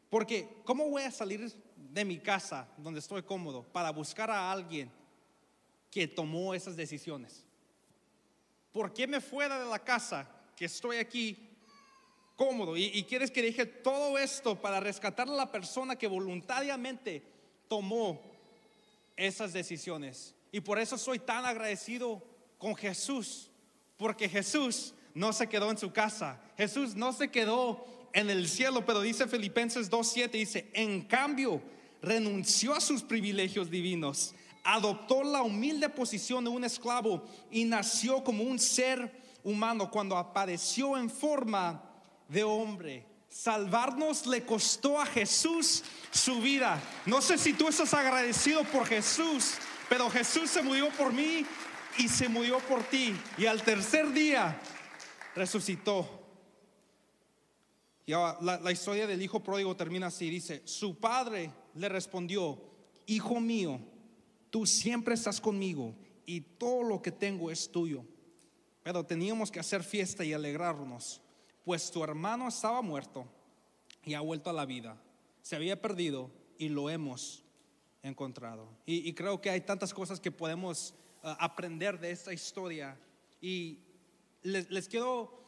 Porque 0.09 0.61
¿cómo 0.65 0.89
voy 0.89 1.03
a 1.03 1.11
salir 1.11 1.51
de 1.75 2.05
mi 2.05 2.19
casa 2.19 2.67
donde 2.77 2.99
estoy 2.99 3.23
cómodo 3.23 3.63
para 3.63 3.91
buscar 3.91 4.29
a 4.31 4.51
alguien 4.51 4.91
que 5.91 6.07
tomó 6.07 6.53
esas 6.53 6.75
decisiones? 6.75 7.45
¿Por 8.71 8.93
qué 8.93 9.07
me 9.07 9.21
fuera 9.21 9.59
de 9.59 9.69
la 9.69 9.79
casa 9.79 10.27
que 10.55 10.65
estoy 10.65 10.97
aquí 10.97 11.49
cómodo? 12.35 12.77
Y, 12.77 13.03
quieres 13.03 13.31
que 13.31 13.41
deje 13.41 13.65
todo 13.65 14.17
esto 14.17 14.59
para 14.59 14.79
rescatar 14.79 15.27
a 15.27 15.33
la 15.33 15.51
persona 15.51 15.95
que 15.95 16.07
voluntariamente 16.07 17.23
tomó 17.67 18.21
esas 19.15 19.53
decisiones. 19.53 20.35
Y 20.51 20.61
por 20.61 20.79
eso 20.79 20.97
soy 20.97 21.19
tan 21.19 21.45
agradecido 21.45 22.23
con 22.57 22.75
Jesús, 22.75 23.49
porque 23.97 24.29
Jesús 24.29 24.93
no 25.19 25.33
se 25.33 25.49
quedó 25.49 25.69
en 25.69 25.77
su 25.77 25.91
casa, 25.91 26.39
Jesús 26.55 26.95
no 26.95 27.11
se 27.11 27.29
quedó 27.29 27.85
en 28.13 28.29
el 28.29 28.47
cielo, 28.47 28.85
pero 28.85 29.01
dice 29.01 29.27
Filipenses 29.27 29.91
2.7, 29.91 30.31
dice, 30.31 30.69
en 30.71 31.01
cambio, 31.01 31.61
renunció 32.01 32.73
a 32.73 32.79
sus 32.79 33.03
privilegios 33.03 33.69
divinos, 33.69 34.33
adoptó 34.63 35.23
la 35.23 35.41
humilde 35.41 35.89
posición 35.89 36.45
de 36.45 36.49
un 36.49 36.63
esclavo 36.63 37.25
y 37.51 37.65
nació 37.65 38.23
como 38.23 38.43
un 38.43 38.57
ser 38.59 39.11
humano 39.43 39.91
cuando 39.91 40.15
apareció 40.15 40.97
en 40.97 41.09
forma 41.09 41.83
de 42.29 42.45
hombre. 42.45 43.05
Salvarnos 43.27 44.25
le 44.25 44.45
costó 44.45 45.01
a 45.01 45.05
Jesús 45.05 45.83
su 46.11 46.39
vida. 46.39 46.81
No 47.05 47.21
sé 47.21 47.37
si 47.37 47.51
tú 47.51 47.67
estás 47.67 47.93
agradecido 47.93 48.63
por 48.63 48.85
Jesús, 48.85 49.55
pero 49.89 50.09
Jesús 50.09 50.49
se 50.49 50.61
murió 50.61 50.87
por 50.91 51.11
mí 51.11 51.45
y 51.97 52.07
se 52.07 52.29
murió 52.29 52.59
por 52.59 52.83
ti. 52.83 53.13
Y 53.37 53.47
al 53.47 53.61
tercer 53.61 54.13
día 54.13 54.57
resucitó. 55.35 56.07
Y 58.05 58.11
la, 58.11 58.59
la 58.61 58.71
historia 58.71 59.05
del 59.05 59.21
hijo 59.21 59.41
pródigo 59.41 59.75
termina 59.75 60.07
así. 60.07 60.29
Dice, 60.29 60.61
su 60.65 60.99
padre 60.99 61.51
le 61.75 61.89
respondió, 61.89 62.59
hijo 63.05 63.39
mío, 63.39 63.79
tú 64.49 64.65
siempre 64.65 65.13
estás 65.13 65.39
conmigo 65.39 65.95
y 66.25 66.41
todo 66.41 66.83
lo 66.83 67.01
que 67.01 67.11
tengo 67.11 67.51
es 67.51 67.71
tuyo. 67.71 68.03
Pero 68.83 69.05
teníamos 69.05 69.51
que 69.51 69.59
hacer 69.59 69.83
fiesta 69.83 70.23
y 70.23 70.33
alegrarnos, 70.33 71.21
pues 71.63 71.91
tu 71.91 72.03
hermano 72.03 72.47
estaba 72.47 72.81
muerto 72.81 73.27
y 74.03 74.13
ha 74.13 74.21
vuelto 74.21 74.49
a 74.49 74.53
la 74.53 74.65
vida. 74.65 75.01
Se 75.41 75.55
había 75.55 75.81
perdido 75.81 76.31
y 76.57 76.69
lo 76.69 76.89
hemos 76.89 77.43
encontrado. 78.03 78.67
Y, 78.85 79.13
creo 79.13 79.41
que 79.41 79.49
hay 79.49 79.61
tantas 79.61 79.93
cosas 79.93 80.19
que 80.19 80.31
podemos 80.31 80.93
uh, 81.23 81.29
aprender 81.39 81.99
de 81.99 82.11
esta 82.11 82.33
historia. 82.33 82.97
Y 83.41 83.79
les, 84.43 84.87
quiero 84.87 85.39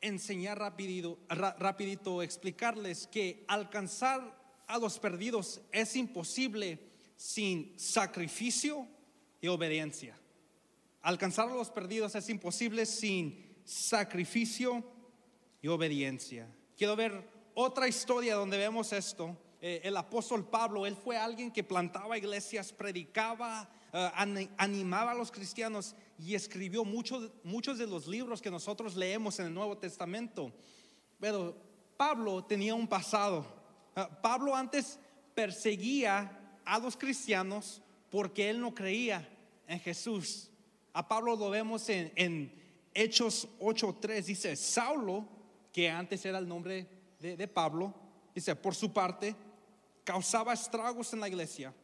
enseñar 0.00 0.58
rapidito, 0.58 1.18
rapidito, 1.28 2.22
explicarles 2.22 3.06
que 3.06 3.44
alcanzar 3.48 4.40
a 4.66 4.78
los 4.78 4.98
perdidos 4.98 5.60
es 5.70 5.96
imposible 5.96 6.78
sin 7.16 7.78
sacrificio 7.78 8.88
y 9.40 9.48
obediencia. 9.48 10.18
Alcanzar 11.02 11.48
a 11.48 11.54
los 11.54 11.70
perdidos 11.70 12.14
es 12.14 12.28
imposible 12.28 12.86
sin 12.86 13.60
sacrificio 13.64 14.84
y 15.60 15.68
obediencia. 15.68 16.48
Quiero 16.76 16.96
ver 16.96 17.28
otra 17.54 17.86
historia 17.86 18.34
donde 18.34 18.56
vemos 18.56 18.92
esto. 18.92 19.36
Eh, 19.60 19.80
el 19.84 19.96
apóstol 19.96 20.48
Pablo, 20.48 20.86
él 20.86 20.96
fue 20.96 21.16
alguien 21.16 21.52
que 21.52 21.62
plantaba 21.62 22.18
iglesias, 22.18 22.72
predicaba, 22.72 23.70
animaba 23.92 25.10
a 25.10 25.14
los 25.14 25.30
cristianos 25.30 25.94
y 26.18 26.34
escribió 26.34 26.84
muchos, 26.84 27.30
muchos 27.44 27.78
de 27.78 27.86
los 27.86 28.06
libros 28.06 28.40
que 28.40 28.50
nosotros 28.50 28.96
leemos 28.96 29.38
en 29.38 29.46
el 29.46 29.54
Nuevo 29.54 29.76
Testamento. 29.76 30.52
Pero 31.20 31.54
Pablo 31.96 32.42
tenía 32.44 32.74
un 32.74 32.88
pasado. 32.88 33.44
Eh, 33.94 34.06
Pablo 34.22 34.56
antes 34.56 34.98
perseguía 35.34 36.58
a 36.64 36.78
los 36.78 36.96
cristianos 36.96 37.82
porque 38.10 38.50
él 38.50 38.60
no 38.60 38.74
creía 38.74 39.28
en 39.66 39.78
Jesús. 39.80 40.50
A 40.92 41.06
Pablo 41.06 41.36
lo 41.36 41.50
vemos 41.50 41.88
en, 41.88 42.12
en 42.16 42.52
Hechos 42.94 43.48
8:3. 43.60 44.24
Dice, 44.24 44.56
Saulo, 44.56 45.26
que 45.72 45.90
antes 45.90 46.24
era 46.24 46.38
el 46.38 46.48
nombre 46.48 46.86
de, 47.18 47.36
de 47.36 47.48
Pablo, 47.48 47.94
dice, 48.34 48.56
por 48.56 48.74
su 48.74 48.92
parte, 48.92 49.34
causaba 50.04 50.52
estragos 50.52 51.12
en 51.12 51.20
la 51.20 51.28
iglesia, 51.28 51.74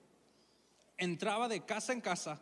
entraba 0.98 1.48
de 1.48 1.64
casa 1.64 1.92
en 1.92 2.00
casa 2.00 2.40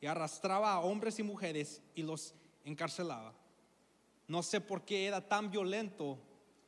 y 0.00 0.06
arrastraba 0.06 0.72
a 0.72 0.80
hombres 0.80 1.18
y 1.18 1.22
mujeres 1.22 1.80
y 1.94 2.02
los 2.02 2.34
encarcelaba. 2.64 3.32
No 4.26 4.42
sé 4.42 4.60
por 4.60 4.84
qué 4.84 5.06
era 5.06 5.26
tan 5.26 5.50
violento, 5.50 6.18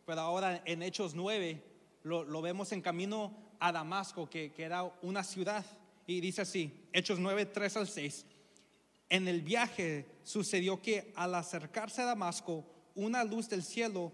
pero 0.07 0.21
ahora 0.21 0.63
en 0.65 0.83
Hechos 0.83 1.15
9 1.15 1.63
lo, 2.05 2.41
vemos 2.41 2.73
en 2.73 2.81
camino 2.81 3.37
a 3.59 3.73
Damasco, 3.73 4.31
que, 4.31 4.53
que, 4.53 4.63
era 4.63 4.85
una 5.03 5.25
ciudad, 5.25 5.65
y 6.07 6.21
dice 6.21 6.43
así, 6.43 6.89
Hechos 6.93 7.19
9, 7.19 7.47
3 7.47 7.77
al 7.79 7.89
6. 7.89 8.27
En 9.09 9.29
el 9.29 9.43
viaje 9.43 10.07
sucedió 10.23 10.81
que 10.81 11.13
al 11.17 11.35
acercarse 11.35 12.03
a 12.03 12.07
Damasco, 12.07 12.65
una 12.95 13.25
luz 13.25 13.49
del 13.49 13.63
cielo 13.63 14.13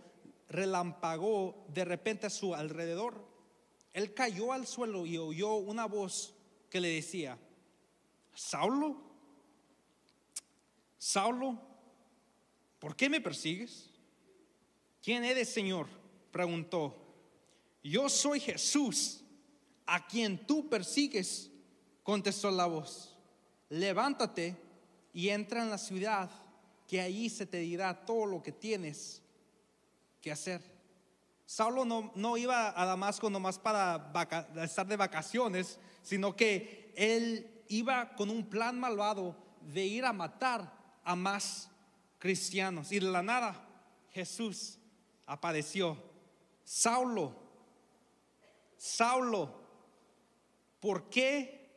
relampagó 0.48 1.64
de 1.68 1.84
repente 1.84 2.26
a 2.26 2.30
su 2.30 2.54
alrededor. 2.54 3.26
Él 3.92 4.14
cayó 4.14 4.52
al 4.52 4.66
suelo 4.66 5.06
y 5.06 5.18
oyó 5.18 5.54
una 5.54 5.86
voz 5.86 6.34
que 6.72 6.80
le 6.80 6.88
decía, 6.88 7.38
Saulo, 8.34 8.96
Saulo, 10.96 11.60
¿por 12.78 12.96
qué 12.96 13.10
me 13.10 13.20
persigues? 13.20 13.90
¿Quién 15.02 15.22
eres, 15.22 15.50
Señor? 15.50 15.86
preguntó. 16.30 16.96
Yo 17.84 18.08
soy 18.08 18.40
Jesús, 18.40 19.20
a 19.84 20.06
quien 20.06 20.46
tú 20.46 20.70
persigues, 20.70 21.50
contestó 22.02 22.50
la 22.50 22.64
voz. 22.64 23.18
Levántate 23.68 24.56
y 25.12 25.28
entra 25.28 25.62
en 25.62 25.68
la 25.68 25.76
ciudad, 25.76 26.30
que 26.88 27.02
allí 27.02 27.28
se 27.28 27.44
te 27.44 27.58
dirá 27.58 28.06
todo 28.06 28.24
lo 28.24 28.42
que 28.42 28.52
tienes 28.52 29.20
que 30.22 30.32
hacer. 30.32 30.62
Saulo 31.52 31.84
no, 31.84 32.10
no 32.14 32.38
iba 32.38 32.72
a 32.74 32.86
Damasco 32.86 33.28
nomás 33.28 33.58
para 33.58 34.10
estar 34.64 34.86
de 34.86 34.96
vacaciones, 34.96 35.78
sino 36.00 36.34
que 36.34 36.94
él 36.96 37.62
iba 37.68 38.14
con 38.16 38.30
un 38.30 38.48
plan 38.48 38.80
malvado 38.80 39.36
de 39.60 39.84
ir 39.84 40.06
a 40.06 40.14
matar 40.14 40.72
a 41.04 41.14
más 41.14 41.68
cristianos. 42.18 42.90
Y 42.90 43.00
de 43.00 43.10
la 43.10 43.22
nada 43.22 43.68
Jesús 44.12 44.78
apareció. 45.26 46.02
Saulo, 46.64 47.36
Saulo, 48.78 49.54
¿por 50.80 51.10
qué 51.10 51.70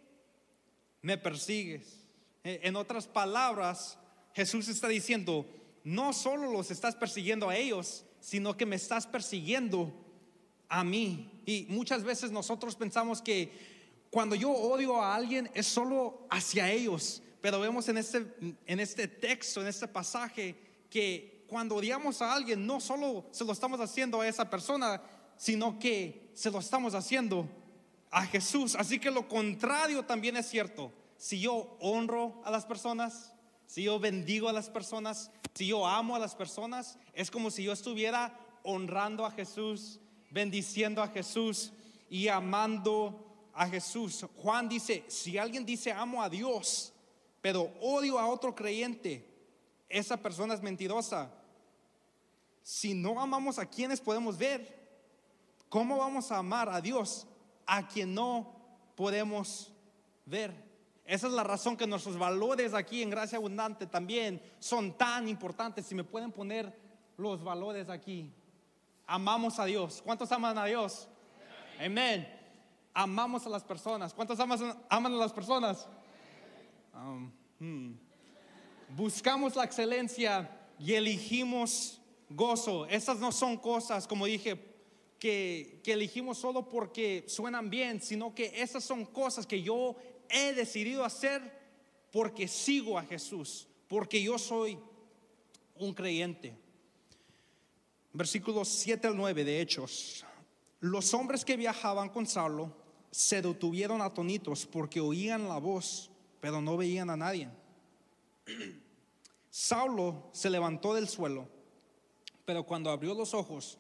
me 1.01 1.17
persigues? 1.17 2.07
E, 2.45 2.61
en 2.63 2.77
otras 2.77 3.07
palabras, 3.07 3.99
Jesús 4.33 4.69
está 4.69 4.87
diciendo, 4.87 5.45
no 5.83 6.13
solo 6.13 6.49
los 6.49 6.71
estás 6.71 6.95
persiguiendo 6.95 7.49
a 7.49 7.57
ellos, 7.57 8.04
sino 8.25 8.57
que 8.57 8.65
me 8.65 8.75
estás 8.75 9.05
persiguiendo 9.05 9.93
a 10.67 10.83
mí. 10.83 11.29
Y 11.45 11.67
muchas 11.69 12.03
veces 12.03 12.31
nosotros 12.31 12.75
pensamos 12.75 13.21
que 13.21 13.51
cuando 14.09 14.33
yo 14.33 14.49
odio 14.49 14.99
a 14.99 15.13
alguien 15.13 15.47
es 15.53 15.67
solo 15.67 16.25
hacia 16.31 16.71
ellos, 16.71 17.21
pero 17.39 17.59
vemos 17.59 17.87
en 17.87 17.99
este, 17.99 18.25
en 18.65 18.79
este 18.79 19.07
texto, 19.07 19.61
en 19.61 19.67
este 19.67 19.87
pasaje, 19.87 20.55
que 20.89 21.45
cuando 21.47 21.75
odiamos 21.75 22.19
a 22.23 22.33
alguien 22.33 22.65
no 22.65 22.81
solo 22.81 23.27
se 23.29 23.45
lo 23.45 23.53
estamos 23.53 23.79
haciendo 23.79 24.21
a 24.21 24.27
esa 24.27 24.49
persona, 24.49 25.03
sino 25.37 25.77
que 25.77 26.31
se 26.33 26.49
lo 26.49 26.57
estamos 26.57 26.95
haciendo 26.95 27.47
a 28.09 28.25
Jesús. 28.25 28.75
Así 28.75 28.97
que 28.97 29.11
lo 29.11 29.27
contrario 29.27 30.03
también 30.03 30.35
es 30.35 30.49
cierto. 30.49 30.91
Si 31.15 31.39
yo 31.39 31.77
honro 31.79 32.41
a 32.43 32.49
las 32.49 32.65
personas, 32.65 33.35
si 33.67 33.83
yo 33.83 33.99
bendigo 33.99 34.49
a 34.49 34.53
las 34.53 34.71
personas, 34.71 35.29
si 35.53 35.67
yo 35.67 35.85
amo 35.85 36.15
a 36.15 36.19
las 36.19 36.33
personas, 36.33 36.97
es 37.15 37.31
como 37.31 37.49
si 37.49 37.63
yo 37.63 37.71
estuviera 37.71 38.37
honrando 38.63 39.25
a 39.25 39.31
Jesús, 39.31 39.99
bendiciendo 40.29 41.01
a 41.01 41.07
Jesús 41.07 41.71
y 42.09 42.27
amando 42.27 43.49
a 43.53 43.67
Jesús. 43.67 44.25
Juan 44.35 44.67
dice, 44.67 45.05
si 45.07 45.37
alguien 45.37 45.65
dice 45.65 45.91
amo 45.91 46.21
a 46.21 46.29
Dios, 46.29 46.93
pero 47.41 47.71
odio 47.81 48.19
a 48.19 48.27
otro 48.27 48.53
creyente, 48.53 49.33
esa 49.87 50.17
persona 50.17 50.53
es 50.53 50.61
mentirosa. 50.61 51.31
Si 52.61 52.93
no 52.93 53.21
amamos 53.21 53.59
a 53.59 53.65
quienes 53.65 54.01
podemos 54.01 54.37
ver, 54.37 54.75
¿cómo 55.69 55.97
vamos 55.97 56.31
a 56.31 56.37
amar 56.37 56.67
a 56.67 56.81
Dios 56.81 57.27
a 57.65 57.87
quien 57.87 58.13
no 58.13 58.55
podemos 58.95 59.71
ver? 60.25 60.65
Esa 61.05 61.27
es 61.27 61.33
la 61.33 61.43
razón 61.43 61.77
que 61.77 61.85
nuestros 61.85 62.17
valores 62.17 62.73
aquí 62.73 63.03
en 63.03 63.11
Gracia 63.11 63.37
Abundante 63.37 63.85
también 63.85 64.41
son 64.59 64.97
tan 64.97 65.29
importantes. 65.29 65.85
Si 65.85 65.93
me 65.93 66.03
pueden 66.03 66.31
poner 66.31 66.84
los 67.17 67.43
valores 67.43 67.89
aquí. 67.89 68.31
Amamos 69.07 69.59
a 69.59 69.65
Dios. 69.65 70.01
¿Cuántos 70.03 70.31
aman 70.31 70.57
a 70.57 70.65
Dios? 70.65 71.07
Amén. 71.79 72.27
Amamos 72.93 73.45
a 73.45 73.49
las 73.49 73.63
personas. 73.63 74.13
¿Cuántos 74.13 74.39
aman, 74.39 74.83
aman 74.89 75.13
a 75.13 75.17
las 75.17 75.33
personas? 75.33 75.87
Um, 76.93 77.31
hmm. 77.59 77.97
Buscamos 78.95 79.55
la 79.55 79.65
excelencia 79.65 80.49
y 80.79 80.93
elegimos 80.93 81.99
gozo. 82.29 82.85
Esas 82.87 83.19
no 83.19 83.31
son 83.31 83.57
cosas, 83.57 84.07
como 84.07 84.25
dije, 84.25 84.73
que, 85.19 85.81
que 85.83 85.93
elegimos 85.93 86.37
solo 86.37 86.69
porque 86.69 87.25
suenan 87.27 87.69
bien, 87.69 88.01
sino 88.01 88.33
que 88.33 88.61
esas 88.61 88.83
son 88.83 89.05
cosas 89.05 89.45
que 89.45 89.61
yo 89.61 89.95
he 90.29 90.53
decidido 90.53 91.03
hacer 91.03 91.41
porque 92.11 92.47
sigo 92.47 92.97
a 92.97 93.03
Jesús, 93.03 93.67
porque 93.87 94.21
yo 94.21 94.37
soy 94.37 94.77
un 95.75 95.93
creyente. 95.93 96.64
Versículos 98.15 98.69
7 98.69 99.07
al 99.07 99.17
9 99.17 99.43
de 99.43 99.59
Hechos. 99.59 100.23
Los 100.79 101.13
hombres 101.13 101.43
que 101.43 101.57
viajaban 101.57 102.07
con 102.07 102.25
Saulo 102.25 102.71
se 103.11 103.41
detuvieron 103.41 104.01
atónitos 104.01 104.65
porque 104.65 105.01
oían 105.01 105.49
la 105.49 105.57
voz 105.57 106.09
pero 106.39 106.61
no 106.61 106.77
veían 106.77 107.09
a 107.09 107.17
nadie. 107.17 107.49
Saulo 109.49 110.29
se 110.31 110.49
levantó 110.49 110.93
del 110.93 111.09
suelo, 111.09 111.49
pero 112.45 112.63
cuando 112.63 112.89
abrió 112.89 113.13
los 113.13 113.33
ojos 113.33 113.79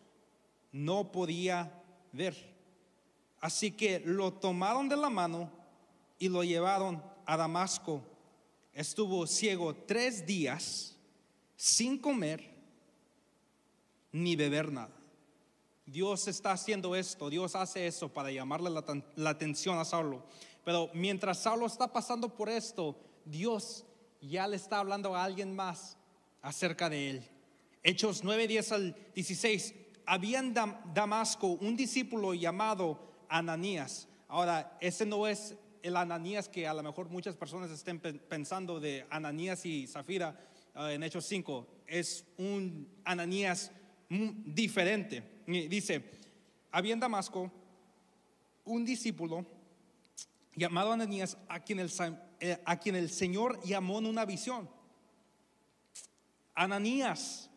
no 0.73 1.13
podía 1.13 1.71
ver. 2.11 2.35
Así 3.39 3.71
que 3.71 4.01
lo 4.01 4.33
tomaron 4.33 4.89
de 4.89 4.97
la 4.97 5.09
mano 5.09 5.49
y 6.19 6.27
lo 6.27 6.43
llevaron 6.43 7.01
a 7.25 7.37
Damasco. 7.37 8.01
Estuvo 8.73 9.27
ciego 9.27 9.73
tres 9.73 10.25
días 10.25 10.97
sin 11.55 11.97
comer 11.97 12.54
ni 14.15 14.37
beber 14.37 14.71
nada. 14.71 14.95
Dios 15.85 16.29
está 16.29 16.53
haciendo 16.53 16.95
esto, 16.95 17.29
Dios 17.29 17.53
hace 17.53 17.85
eso 17.85 18.07
para 18.07 18.31
llamarle 18.31 18.69
la, 18.69 19.29
atención 19.29 19.77
a 19.77 19.83
Saulo. 19.83 20.25
Pero 20.63 20.89
mientras 20.93 21.43
Saulo 21.43 21.65
está 21.65 21.91
pasando 21.91 22.33
por 22.33 22.49
esto, 22.49 22.97
Dios 23.25 23.85
ya 24.21 24.47
le 24.47 24.55
está 24.55 24.79
hablando 24.79 25.15
a 25.15 25.23
alguien 25.23 25.53
más 25.53 25.97
acerca 26.41 26.89
de 26.89 27.09
él. 27.09 27.29
Hechos 27.83 28.23
9, 28.23 28.47
10 28.47 28.71
al 28.71 28.95
16. 29.13 29.75
Había 30.05 30.39
en 30.39 30.53
Damasco 30.53 31.47
un 31.47 31.75
discípulo 31.75 32.33
llamado 32.33 32.99
Ananías. 33.27 34.07
Ahora, 34.29 34.77
ese 34.79 35.05
no 35.05 35.27
es 35.27 35.55
el 35.83 35.97
Ananías 35.97 36.47
que 36.47 36.67
a 36.67 36.73
lo 36.73 36.81
mejor 36.81 37.09
muchas 37.09 37.35
personas 37.35 37.69
estén 37.69 37.99
pensando 37.99 38.79
de 38.79 39.05
Ananías 39.09 39.65
y 39.65 39.87
Zafira 39.87 40.39
ah, 40.73 40.91
en 40.93 41.03
Hechos 41.03 41.25
5. 41.25 41.67
Es 41.85 42.25
un 42.37 42.87
Ananías 43.03 43.71
diferente. 44.09 45.43
Dice, 45.47 46.03
había 46.71 46.93
en 46.93 46.99
Damasco 46.99 47.51
un 48.65 48.85
discípulo 48.85 49.45
llamado 50.55 50.91
Ananías 50.91 51.37
a 51.47 51.59
quien 51.59 51.79
el, 51.79 51.91
eh, 52.39 52.57
a 52.65 52.77
quien 52.77 52.95
el 52.95 53.09
Señor 53.09 53.61
llamó 53.63 53.99
en 53.99 54.07
una 54.07 54.25
visión. 54.25 54.69
Ananías, 56.53 57.49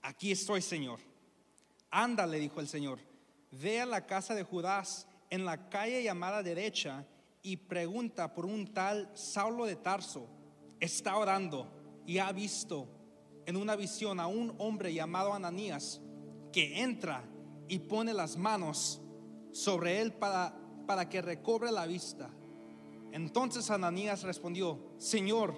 aquí 0.00 0.32
estoy, 0.32 0.62
Señor. 0.62 1.00
Anda, 1.90 2.26
le 2.26 2.38
dijo 2.38 2.60
el 2.60 2.68
Señor, 2.68 3.00
ve 3.50 3.80
a 3.80 3.86
la 3.86 4.06
casa 4.06 4.34
de 4.34 4.44
Judas 4.44 5.06
en 5.28 5.44
la 5.44 5.68
calle 5.68 6.02
llamada 6.02 6.42
derecha 6.42 7.04
y 7.42 7.56
pregunta 7.56 8.32
por 8.32 8.46
un 8.46 8.72
tal 8.72 9.10
Saulo 9.14 9.66
de 9.66 9.76
Tarso. 9.76 10.28
Está 10.80 11.16
orando 11.16 12.02
y 12.06 12.18
ha 12.18 12.30
visto 12.32 12.88
en 13.46 13.56
una 13.56 13.76
visión 13.76 14.20
a 14.20 14.26
un 14.26 14.54
hombre 14.58 14.92
llamado 14.92 15.32
Ananías 15.32 16.00
que 16.52 16.82
entra 16.82 17.24
y 17.68 17.78
pone 17.78 18.12
las 18.12 18.36
manos 18.36 19.00
sobre 19.52 20.00
él 20.00 20.12
para, 20.12 20.54
para 20.86 21.08
que 21.08 21.22
recobre 21.22 21.72
la 21.72 21.86
vista. 21.86 22.30
Entonces 23.12 23.70
Ananías 23.70 24.22
respondió, 24.22 24.78
Señor, 24.98 25.54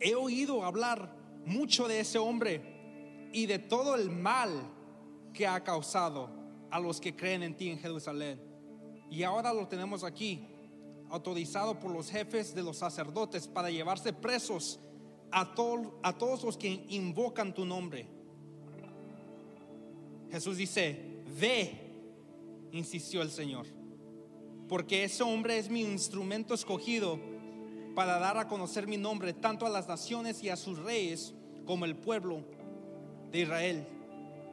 he 0.00 0.14
oído 0.14 0.64
hablar 0.64 1.14
mucho 1.44 1.88
de 1.88 2.00
ese 2.00 2.18
hombre 2.18 3.30
y 3.32 3.46
de 3.46 3.58
todo 3.58 3.94
el 3.94 4.10
mal 4.10 4.50
que 5.32 5.46
ha 5.46 5.62
causado 5.64 6.30
a 6.70 6.78
los 6.80 7.00
que 7.00 7.16
creen 7.16 7.42
en 7.42 7.56
ti 7.56 7.70
en 7.70 7.78
Jerusalén. 7.78 8.40
Y 9.10 9.22
ahora 9.22 9.52
lo 9.52 9.68
tenemos 9.68 10.04
aquí, 10.04 10.46
autorizado 11.10 11.78
por 11.78 11.90
los 11.90 12.10
jefes 12.10 12.54
de 12.54 12.62
los 12.62 12.78
sacerdotes 12.78 13.46
para 13.46 13.70
llevarse 13.70 14.12
presos 14.12 14.80
a, 15.32 15.54
a 16.02 16.18
todos 16.18 16.44
los 16.44 16.56
que 16.56 16.84
invocan 16.88 17.54
tu 17.54 17.64
nombre. 17.64 18.06
Jesús 20.30 20.56
dice, 20.56 21.22
ve, 21.38 21.72
insistió 22.72 23.22
el 23.22 23.30
Señor, 23.30 23.66
porque 24.68 25.04
ese 25.04 25.22
hombre 25.22 25.58
es 25.58 25.68
mi 25.68 25.82
instrumento 25.82 26.54
escogido 26.54 27.18
para 27.94 28.18
dar 28.18 28.38
a 28.38 28.48
conocer 28.48 28.86
mi 28.86 28.96
nombre 28.96 29.34
tanto 29.34 29.66
a 29.66 29.70
las 29.70 29.88
naciones 29.88 30.42
y 30.42 30.48
a 30.48 30.56
sus 30.56 30.78
reyes 30.78 31.34
como 31.66 31.84
el 31.84 31.96
pueblo 31.96 32.44
de 33.30 33.40
Israel. 33.40 33.86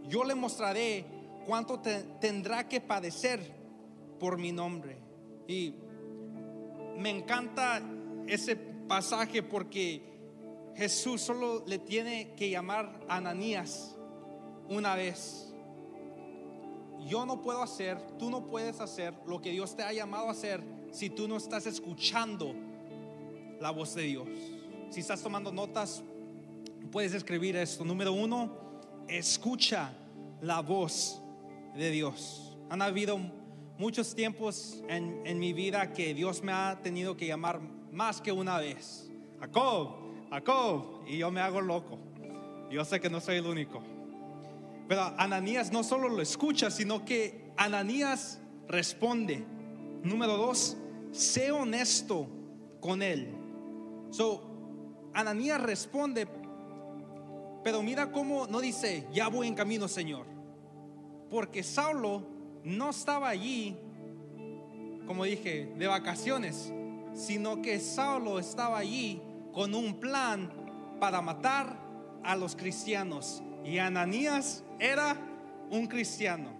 Yo 0.07 0.23
le 0.23 0.35
mostraré 0.35 1.05
cuánto 1.45 1.79
tendrá 2.19 2.67
que 2.67 2.81
padecer 2.81 3.39
por 4.19 4.37
mi 4.37 4.51
nombre. 4.51 4.97
Y 5.47 5.73
me 6.97 7.09
encanta 7.09 7.81
ese 8.27 8.55
pasaje 8.55 9.41
porque 9.41 10.01
Jesús 10.79 11.21
solo 11.21 11.63
le 11.67 11.77
tiene 11.77 12.33
que 12.35 12.49
llamar 12.49 12.99
a 13.07 13.17
Ananías 13.17 13.95
una 14.67 14.95
vez 14.95 15.49
yo 17.07 17.25
no 17.25 17.41
puedo 17.41 17.61
hacer, 17.61 17.97
tú 18.17 18.29
no 18.29 18.45
puedes 18.45 18.79
hacer 18.79 19.13
lo 19.25 19.41
que 19.41 19.51
Dios 19.51 19.75
te 19.75 19.83
ha 19.83 19.93
llamado 19.93 20.27
a 20.27 20.31
hacer 20.31 20.61
si 20.91 21.09
tú 21.09 21.27
no 21.27 21.37
estás 21.37 21.65
escuchando 21.65 22.53
la 23.59 23.71
voz 23.71 23.95
de 23.95 24.03
Dios. 24.03 24.27
Si 24.89 24.99
estás 24.99 25.21
tomando 25.21 25.51
notas, 25.51 26.03
puedes 26.91 27.13
escribir 27.13 27.55
esto. 27.55 27.83
Número 27.85 28.13
uno, 28.13 28.51
escucha 29.07 29.93
la 30.41 30.61
voz 30.61 31.21
de 31.75 31.91
Dios. 31.91 32.57
Han 32.69 32.81
habido 32.81 33.19
muchos 33.77 34.13
tiempos 34.15 34.83
en, 34.87 35.21
en 35.25 35.39
mi 35.39 35.53
vida 35.53 35.93
que 35.93 36.13
Dios 36.13 36.43
me 36.43 36.51
ha 36.51 36.79
tenido 36.81 37.15
que 37.15 37.27
llamar 37.27 37.59
más 37.91 38.21
que 38.21 38.31
una 38.31 38.57
vez. 38.57 39.09
Jacob, 39.39 39.98
Jacob, 40.29 41.01
y 41.07 41.17
yo 41.17 41.31
me 41.31 41.41
hago 41.41 41.59
loco. 41.59 41.97
Yo 42.69 42.85
sé 42.85 42.99
que 42.99 43.09
no 43.09 43.19
soy 43.19 43.37
el 43.37 43.47
único. 43.47 43.81
Pero 44.87 45.01
Ananías 45.17 45.71
no 45.71 45.83
solo 45.83 46.07
lo 46.07 46.21
escucha, 46.21 46.69
sino 46.69 47.03
que 47.03 47.51
Ananías 47.57 48.39
responde. 48.67 49.43
Número 50.03 50.37
dos, 50.37 50.77
sé 51.11 51.51
honesto 51.51 52.27
con 52.79 53.01
él. 53.01 53.35
So, 54.11 54.43
Ananías 55.13 55.61
responde, 55.61 56.27
pero 57.63 57.81
mira 57.81 58.11
cómo 58.11 58.47
no 58.47 58.59
dice, 58.61 59.07
ya 59.11 59.27
voy 59.27 59.47
en 59.47 59.55
camino, 59.55 59.87
Señor. 59.87 60.25
Porque 61.29 61.63
Saulo 61.63 62.23
no 62.63 62.91
estaba 62.91 63.29
allí, 63.29 63.77
como 65.07 65.23
dije, 65.23 65.73
de 65.77 65.87
vacaciones, 65.87 66.71
sino 67.13 67.61
que 67.61 67.79
Saulo 67.79 68.39
estaba 68.39 68.77
allí 68.77 69.21
con 69.53 69.73
un 69.75 69.99
plan 69.99 70.51
para 70.99 71.21
matar 71.21 71.77
a 72.23 72.35
los 72.35 72.55
cristianos. 72.55 73.41
Y 73.63 73.77
Ananías 73.77 74.63
era 74.79 75.17
un 75.69 75.87
cristiano. 75.87 76.57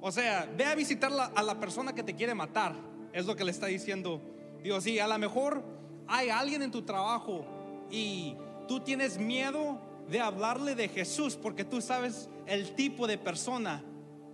O 0.00 0.12
sea, 0.12 0.48
ve 0.56 0.64
a 0.64 0.74
visitar 0.74 1.10
a 1.34 1.42
la 1.42 1.58
persona 1.58 1.94
que 1.94 2.02
te 2.02 2.14
quiere 2.14 2.34
matar. 2.34 2.74
Es 3.12 3.26
lo 3.26 3.36
que 3.36 3.44
le 3.44 3.50
está 3.50 3.66
diciendo 3.66 4.20
Dios. 4.62 4.86
Y 4.86 4.98
a 4.98 5.06
lo 5.06 5.18
mejor 5.18 5.64
hay 6.06 6.28
alguien 6.28 6.62
en 6.62 6.70
tu 6.70 6.82
trabajo 6.82 7.44
y 7.90 8.36
tú 8.68 8.80
tienes 8.80 9.18
miedo 9.18 9.80
de 10.08 10.20
hablarle 10.20 10.74
de 10.74 10.88
Jesús 10.88 11.36
porque 11.36 11.64
tú 11.64 11.80
sabes 11.80 12.28
el 12.46 12.74
tipo 12.74 13.06
de 13.06 13.16
persona 13.16 13.82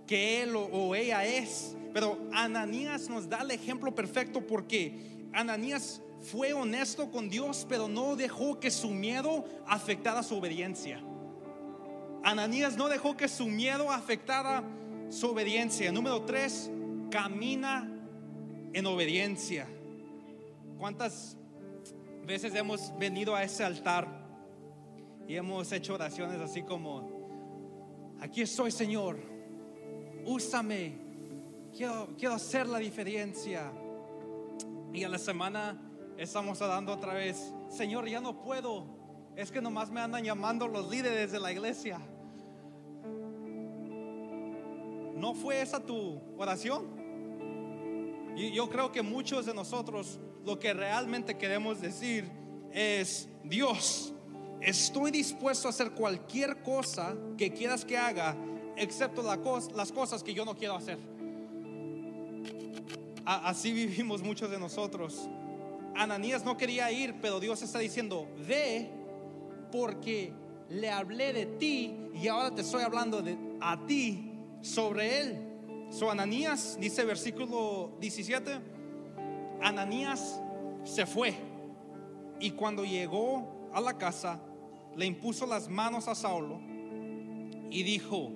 que 0.07 0.43
él 0.43 0.55
o 0.55 0.95
ella 0.95 1.25
es. 1.25 1.75
Pero 1.93 2.17
Ananías 2.31 3.09
nos 3.09 3.29
da 3.29 3.41
el 3.41 3.51
ejemplo 3.51 3.93
perfecto 3.93 4.45
porque 4.45 5.27
Ananías 5.33 6.01
fue 6.21 6.53
honesto 6.53 7.09
con 7.09 7.29
Dios, 7.29 7.65
pero 7.67 7.87
no 7.87 8.15
dejó 8.15 8.59
que 8.59 8.71
su 8.71 8.91
miedo 8.91 9.45
afectara 9.67 10.23
su 10.23 10.37
obediencia. 10.37 11.01
Ananías 12.23 12.77
no 12.77 12.87
dejó 12.87 13.17
que 13.17 13.27
su 13.27 13.47
miedo 13.47 13.91
afectara 13.91 14.63
su 15.09 15.31
obediencia. 15.31 15.91
Número 15.91 16.21
tres, 16.21 16.69
camina 17.09 17.89
en 18.73 18.85
obediencia. 18.85 19.67
¿Cuántas 20.77 21.35
veces 22.25 22.53
hemos 22.55 22.97
venido 22.97 23.35
a 23.35 23.43
ese 23.43 23.63
altar 23.63 24.07
y 25.27 25.35
hemos 25.35 25.71
hecho 25.71 25.95
oraciones 25.95 26.39
así 26.39 26.61
como, 26.61 28.17
aquí 28.19 28.41
estoy 28.41 28.71
Señor, 28.71 29.17
úsame, 30.25 30.97
quiero, 31.75 32.09
quiero 32.17 32.35
hacer 32.35 32.67
la 32.67 32.79
diferencia. 32.79 33.71
Y 34.93 35.03
a 35.03 35.09
la 35.09 35.17
semana 35.17 35.79
estamos 36.17 36.59
dando 36.59 36.93
otra 36.93 37.13
vez, 37.13 37.53
Señor, 37.69 38.07
ya 38.07 38.21
no 38.21 38.41
puedo, 38.41 38.85
es 39.35 39.51
que 39.51 39.61
nomás 39.61 39.89
me 39.89 40.01
andan 40.01 40.23
llamando 40.23 40.67
los 40.67 40.89
líderes 40.89 41.31
de 41.31 41.39
la 41.39 41.51
iglesia. 41.51 41.99
¿No 45.15 45.33
fue 45.33 45.61
esa 45.61 45.79
tu 45.79 46.19
oración? 46.37 48.33
Y 48.35 48.51
yo 48.51 48.69
creo 48.69 48.91
que 48.91 49.01
muchos 49.01 49.45
de 49.45 49.53
nosotros 49.53 50.19
lo 50.45 50.57
que 50.57 50.73
realmente 50.73 51.37
queremos 51.37 51.79
decir 51.81 52.29
es, 52.71 53.29
Dios, 53.43 54.13
estoy 54.61 55.11
dispuesto 55.11 55.67
a 55.67 55.71
hacer 55.71 55.91
cualquier 55.91 56.63
cosa 56.63 57.15
que 57.37 57.51
quieras 57.53 57.85
que 57.85 57.97
haga, 57.97 58.35
excepto 58.75 59.21
las 59.21 59.91
cosas 59.91 60.23
que 60.23 60.33
yo 60.33 60.45
no 60.45 60.55
quiero 60.55 60.75
hacer. 60.75 60.97
Así 63.25 63.71
vivimos 63.71 64.23
muchos 64.23 64.49
de 64.49 64.59
nosotros. 64.59 65.29
Ananías 65.95 66.45
no 66.45 66.57
quería 66.57 66.91
ir, 66.91 67.15
pero 67.21 67.39
Dios 67.39 67.61
está 67.61 67.79
diciendo, 67.79 68.27
ve 68.47 68.89
porque 69.71 70.33
le 70.69 70.89
hablé 70.89 71.33
de 71.33 71.45
ti 71.45 71.95
y 72.13 72.27
ahora 72.27 72.53
te 72.53 72.61
estoy 72.61 72.83
hablando 72.83 73.21
de, 73.21 73.37
a 73.59 73.85
ti 73.85 74.31
sobre 74.61 75.19
él. 75.19 75.47
So 75.89 76.09
Ananías, 76.09 76.77
dice 76.79 77.03
versículo 77.03 77.97
17, 77.99 78.59
Ananías 79.61 80.41
se 80.83 81.05
fue. 81.05 81.35
Y 82.39 82.51
cuando 82.51 82.83
llegó 82.83 83.69
a 83.73 83.81
la 83.81 83.97
casa, 83.97 84.41
le 84.95 85.05
impuso 85.05 85.45
las 85.45 85.67
manos 85.67 86.07
a 86.07 86.15
Saulo 86.15 86.59
y 87.69 87.83
dijo, 87.83 88.31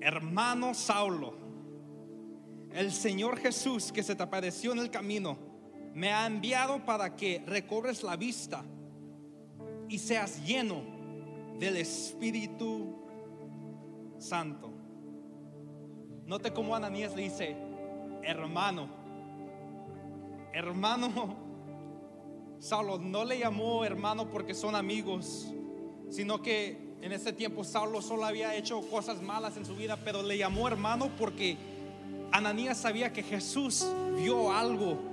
hermano 0.00 0.74
Saulo, 0.74 1.34
el 2.72 2.92
Señor 2.92 3.38
Jesús 3.38 3.92
que 3.92 4.02
se 4.02 4.14
te 4.14 4.22
apareció 4.22 4.72
en 4.72 4.78
el 4.78 4.90
camino, 4.90 5.38
me 5.94 6.12
ha 6.12 6.26
enviado 6.26 6.84
para 6.84 7.14
que 7.16 7.42
recobres 7.46 8.02
la 8.02 8.16
vista 8.16 8.64
y 9.88 9.98
seas 9.98 10.44
lleno 10.44 10.82
del 11.58 11.76
Espíritu 11.76 12.96
Santo. 14.18 14.70
Note 16.26 16.52
cómo 16.52 16.74
Ananías 16.74 17.14
le 17.14 17.22
dice, 17.22 17.56
hermano, 18.22 18.88
hermano, 20.52 21.36
Saulo 22.58 22.98
no 22.98 23.24
le 23.24 23.38
llamó 23.38 23.84
hermano 23.84 24.30
porque 24.30 24.54
son 24.54 24.76
amigos, 24.76 25.48
sino 26.10 26.40
que 26.40 26.94
en 27.02 27.12
ese 27.12 27.32
tiempo 27.32 27.64
Saulo 27.64 28.00
solo 28.00 28.24
había 28.24 28.54
hecho 28.54 28.80
cosas 28.88 29.20
malas 29.20 29.56
en 29.56 29.66
su 29.66 29.74
vida, 29.74 29.98
pero 30.02 30.22
le 30.22 30.38
llamó 30.38 30.68
hermano 30.68 31.10
porque 31.18 31.56
Ananías 32.30 32.78
sabía 32.78 33.12
que 33.12 33.22
Jesús 33.22 33.86
vio 34.16 34.52
algo 34.52 35.11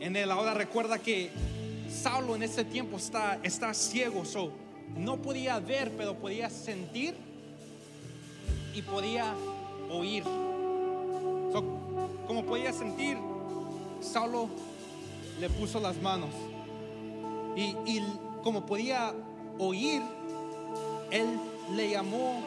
en 0.00 0.16
él. 0.16 0.30
Ahora 0.30 0.54
recuerda 0.54 0.98
que 0.98 1.30
Saulo 1.90 2.36
en 2.36 2.42
ese 2.42 2.64
tiempo 2.64 2.96
está, 2.96 3.38
está 3.42 3.72
ciego, 3.74 4.22
no 4.96 5.16
podía 5.16 5.58
ver, 5.58 5.92
pero 5.96 6.14
podía 6.14 6.50
sentir 6.50 7.14
y 8.74 8.82
podía 8.82 9.34
oír. 9.90 10.24
Como 12.26 12.44
podía 12.44 12.72
sentir, 12.72 13.16
Saulo 14.00 14.48
le 15.40 15.48
puso 15.50 15.80
las 15.80 15.96
manos. 16.00 16.30
Y 17.56 18.02
como 18.42 18.66
podía 18.66 19.14
oír, 19.58 20.02
él 21.10 21.38
le 21.74 21.90
llamó 21.90 22.42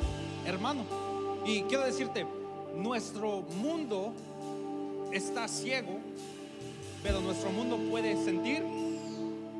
hermano. 0.45 0.83
Y 1.45 1.63
quiero 1.63 1.85
decirte, 1.85 2.25
nuestro 2.75 3.41
mundo 3.61 4.13
está 5.11 5.47
ciego, 5.47 5.99
pero 7.03 7.21
nuestro 7.21 7.51
mundo 7.51 7.77
puede 7.89 8.15
sentir 8.23 8.63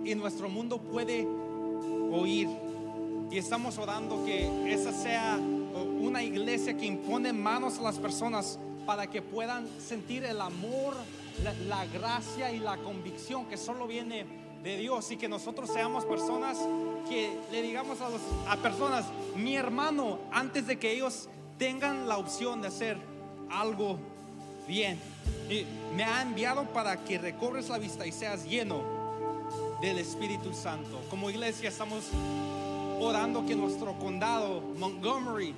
y 0.03 0.15
nuestro 0.15 0.49
mundo 0.49 0.79
puede 0.79 1.27
oír. 2.11 2.47
Y 3.31 3.37
estamos 3.37 3.77
orando 3.77 4.25
que 4.25 4.73
esa 4.73 4.91
sea 4.91 5.37
una 5.37 6.23
iglesia 6.23 6.75
que 6.75 6.85
impone 6.85 7.31
manos 7.31 7.77
a 7.77 7.81
las 7.81 7.99
personas 7.99 8.59
para 8.85 9.07
que 9.07 9.21
puedan 9.21 9.67
sentir 9.79 10.23
el 10.23 10.41
amor, 10.41 10.95
la, 11.43 11.53
la 11.53 11.85
gracia 11.85 12.51
y 12.51 12.59
la 12.59 12.77
convicción 12.77 13.45
que 13.45 13.57
solo 13.57 13.85
viene 13.85 14.25
de 14.63 14.77
Dios 14.77 15.11
y 15.11 15.17
que 15.17 15.29
nosotros 15.29 15.69
seamos 15.71 16.05
personas 16.05 16.57
que 17.07 17.37
le 17.51 17.61
digamos 17.61 18.01
a, 18.01 18.09
los, 18.09 18.21
a 18.47 18.57
personas, 18.57 19.05
mi 19.35 19.55
hermano, 19.55 20.19
antes 20.31 20.67
de 20.67 20.77
que 20.77 20.91
ellos 20.91 21.29
tengan 21.57 22.07
la 22.07 22.17
opción 22.17 22.61
de 22.61 22.67
hacer 22.67 22.97
algo 23.49 23.97
bien. 24.67 24.99
Y 25.49 25.65
me 25.95 26.03
ha 26.03 26.21
enviado 26.21 26.63
para 26.65 26.97
que 27.03 27.17
recobres 27.17 27.69
la 27.69 27.79
vista 27.79 28.05
y 28.05 28.11
seas 28.11 28.45
lleno 28.45 28.83
del 29.81 29.97
Espíritu 29.97 30.53
Santo. 30.53 31.01
Como 31.09 31.29
iglesia 31.29 31.69
estamos 31.69 32.05
orando 32.99 33.45
que 33.45 33.55
nuestro 33.55 33.97
condado, 33.97 34.61
Montgomery, 34.77 35.55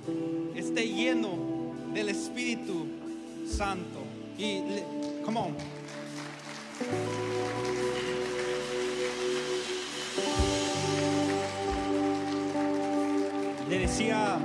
esté 0.54 0.88
lleno 0.88 1.30
del 1.92 2.08
Espíritu 2.08 2.86
Santo. 3.48 4.00
Y, 4.38 4.62
come 5.24 5.40
on. 5.40 5.56
Le 13.68 13.78
decía, 13.78 14.38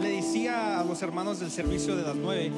le 0.00 0.08
decía 0.08 0.80
a 0.80 0.84
los 0.84 1.02
hermanos 1.02 1.40
del 1.40 1.50
servicio 1.50 1.96
de 1.96 2.02
las 2.02 2.16
nueve, 2.16 2.52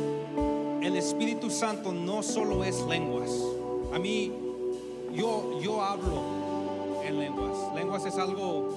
el 0.89 0.97
Espíritu 0.97 1.51
Santo 1.51 1.93
no 1.93 2.23
solo 2.23 2.65
es 2.65 2.81
lenguas. 2.87 3.31
A 3.93 3.99
mí, 3.99 4.33
yo, 5.13 5.61
yo 5.61 5.83
hablo 5.83 7.03
en 7.05 7.19
lenguas. 7.19 7.75
Lenguas 7.75 8.07
es 8.07 8.17
algo, 8.17 8.75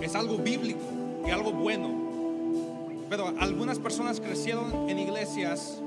es 0.00 0.14
algo 0.14 0.36
bíblico 0.38 0.78
y 1.26 1.30
algo 1.30 1.50
bueno. 1.50 1.88
Pero 3.10 3.34
algunas 3.40 3.80
personas 3.80 4.20
crecieron 4.20 4.88
en 4.88 5.00
iglesias 5.00 5.80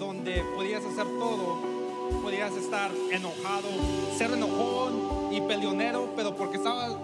donde 0.00 0.42
podías 0.56 0.84
hacer 0.84 1.06
todo, 1.16 1.58
podías 2.20 2.52
estar 2.56 2.90
enojado, 3.12 3.68
ser 4.18 4.32
enojón 4.32 5.32
y 5.32 5.40
peleonero, 5.42 6.08
pero 6.16 6.34
porque 6.34 6.56
estabas, 6.56 6.96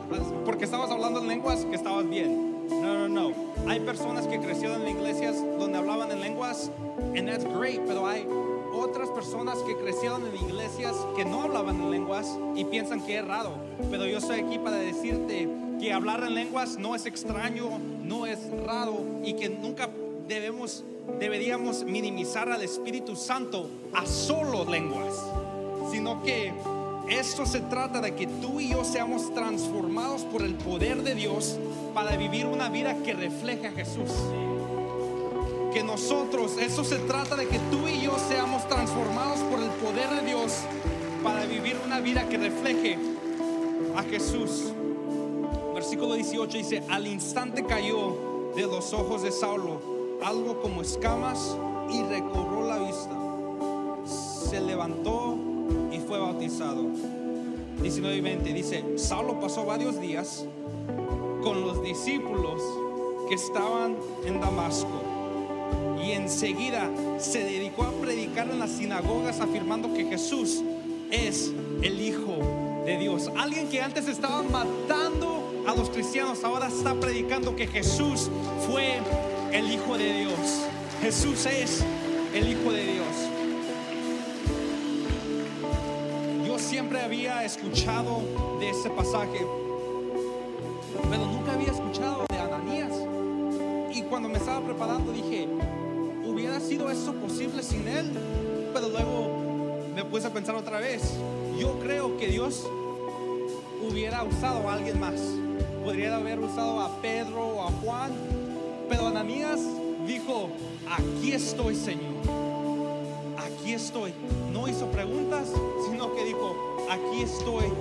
porque 0.44 0.64
estabas 0.64 0.90
hablando 0.90 1.20
en 1.20 1.28
lenguas 1.28 1.64
que 1.64 1.76
estabas 1.76 2.08
bien. 2.08 2.66
No, 2.68 3.08
no, 3.08 3.08
no. 3.08 3.47
Hay 3.68 3.81
personas 3.81 4.26
que 4.26 4.40
crecieron 4.40 4.81
en 4.83 4.96
iglesias 4.96 5.37
donde 5.59 5.76
hablaban 5.76 6.11
en 6.11 6.20
lenguas, 6.20 6.70
and 7.14 7.28
that's 7.28 7.44
great, 7.44 7.81
pero 7.87 8.07
hay 8.07 8.26
otras 8.72 9.11
personas 9.11 9.59
que 9.59 9.76
crecieron 9.76 10.26
en 10.26 10.35
iglesias 10.37 10.96
que 11.14 11.24
no 11.26 11.42
hablaban 11.42 11.78
en 11.81 11.90
lenguas 11.90 12.38
y 12.57 12.64
piensan 12.64 13.04
que 13.04 13.18
es 13.18 13.26
raro. 13.26 13.52
Pero 13.90 14.07
yo 14.07 14.18
estoy 14.18 14.40
aquí 14.40 14.59
para 14.59 14.76
decirte 14.76 15.48
que 15.78 15.92
hablar 15.92 16.22
en 16.22 16.35
lenguas 16.35 16.78
no 16.78 16.94
es 16.94 17.04
extraño, 17.04 17.78
no 18.02 18.24
es 18.24 18.38
raro 18.64 19.04
y 19.22 19.35
que 19.35 19.50
nunca 19.50 19.90
debemos 20.26 20.83
deberíamos 21.20 21.85
minimizar 21.85 22.50
al 22.50 22.62
Espíritu 22.62 23.16
Santo 23.16 23.68
a 23.94 24.07
solo 24.07 24.64
lenguas, 24.64 25.14
sino 25.90 26.22
que 26.22 26.52
esto 27.11 27.47
se 27.47 27.61
trata 27.61 28.01
de 28.01 28.14
que 28.14 28.27
tú 28.27 28.61
y 28.61 28.68
yo 28.68 28.85
seamos 28.85 29.33
transformados 29.35 30.23
por 30.23 30.42
el 30.42 30.55
poder 30.55 31.03
de 31.03 31.14
Dios 31.14 31.59
para 31.94 32.16
vivir 32.16 32.47
una 32.47 32.68
vida 32.68 32.94
que 33.03 33.14
refleje 33.14 33.66
a 33.66 33.73
Jesús. 33.73 34.11
Que 35.73 35.83
nosotros, 35.83 36.57
eso 36.59 36.85
se 36.85 36.99
trata 36.99 37.37
de 37.37 37.47
que 37.47 37.59
tú 37.71 37.88
y 37.88 38.03
yo 38.03 38.16
seamos 38.29 38.68
transformados 38.68 39.40
por 39.40 39.61
el 39.61 39.71
poder 39.71 40.11
de 40.11 40.27
Dios 40.27 40.53
para 41.23 41.44
vivir 41.47 41.77
una 41.85 42.01
vida 42.01 42.29
que 42.29 42.37
refleje 42.37 42.99
a 43.97 44.03
Jesús. 44.03 44.73
Versículo 45.75 46.14
18 46.14 46.59
dice, 46.59 46.83
al 46.90 47.07
instante 47.07 47.64
cayó 47.64 48.53
de 48.55 48.62
los 48.62 48.92
ojos 48.92 49.23
de 49.23 49.33
Saulo 49.33 49.81
algo 50.23 50.61
como 50.61 50.83
escamas 50.83 51.57
y 51.90 52.03
recobró 52.03 52.66
la 52.66 52.79
vista. 52.79 53.16
Se 54.51 54.61
levantó 54.61 55.47
y 56.48 56.50
fue 56.50 56.66
bautizado. 56.66 56.87
19 57.82 58.16
y 58.16 58.20
20 58.20 58.52
dice, 58.52 58.84
Saulo 58.96 59.38
pasó 59.38 59.64
varios 59.64 60.00
días 60.00 60.44
con 61.42 61.61
los 61.61 61.82
discípulos 61.82 62.61
que 63.28 63.34
estaban 63.34 63.96
en 64.24 64.40
Damasco 64.40 65.02
y 66.02 66.12
enseguida 66.12 66.90
se 67.18 67.44
dedicó 67.44 67.84
a 67.84 67.92
predicar 67.92 68.50
en 68.50 68.58
las 68.58 68.70
sinagogas 68.70 69.40
afirmando 69.40 69.92
que 69.92 70.06
Jesús 70.06 70.62
es 71.11 71.52
el 71.82 72.00
Hijo 72.00 72.82
de 72.84 72.96
Dios. 72.96 73.30
Alguien 73.37 73.68
que 73.68 73.80
antes 73.80 74.08
estaba 74.08 74.42
matando 74.42 75.64
a 75.68 75.74
los 75.74 75.90
cristianos 75.90 76.42
ahora 76.44 76.68
está 76.68 76.94
predicando 76.94 77.54
que 77.54 77.66
Jesús 77.66 78.30
fue 78.66 78.98
el 79.52 79.70
Hijo 79.70 79.96
de 79.96 80.20
Dios. 80.20 80.66
Jesús 81.00 81.46
es 81.46 81.84
el 82.34 82.48
Hijo 82.48 82.72
de 82.72 82.84
Dios. 82.84 83.08
Escuchado 87.48 88.20
de 88.61 88.68
ese 88.68 88.90
pasaje, 88.90 89.40
pero 91.08 91.24
nunca 91.24 91.54
había 91.54 91.72
escuchado 91.72 92.26
de 92.28 92.38
Ananías. 92.38 92.92
Y 93.90 94.02
cuando 94.02 94.28
me 94.28 94.37
estaba 94.37 94.61
preparando 94.61 95.12
dije, 95.12 95.48
¿hubiera 96.26 96.61
sido 96.61 96.90
eso 96.90 97.14
posible 97.14 97.62
sin 97.62 97.88
él? 97.88 98.12
Pero 98.75 98.90
luego 98.90 99.31
me 99.94 100.04
puse 100.04 100.27
a 100.27 100.31
pensar 100.31 100.56
otra 100.56 100.79
vez, 100.79 101.14
yo 101.58 101.79
creo 101.79 102.18
que 102.18 102.29
Dios 102.29 102.66
hubiera 103.81 104.25
usado 104.25 104.68
a 104.68 104.75
alguien 104.75 105.00
más. 105.00 105.18
Podría 105.83 106.16
haber 106.16 106.40
usado 106.40 106.81
a 106.83 107.00
Pedro 107.00 107.46
o 107.46 107.62
a 107.62 107.70
Juan, 107.83 108.12
pero 108.90 109.06
Ananías 109.06 109.60
dijo, 110.06 110.50
aquí 110.87 111.33
estoy 111.33 111.75
Señor, 111.75 112.12
aquí 113.38 113.73
estoy. 113.73 114.12
No 114.52 114.68
hizo 114.68 114.85
preguntas, 114.90 115.48
sino 115.88 116.14
que 116.14 116.27
dijo, 116.27 116.77
aquí 116.90 117.22
estoy 117.22 117.72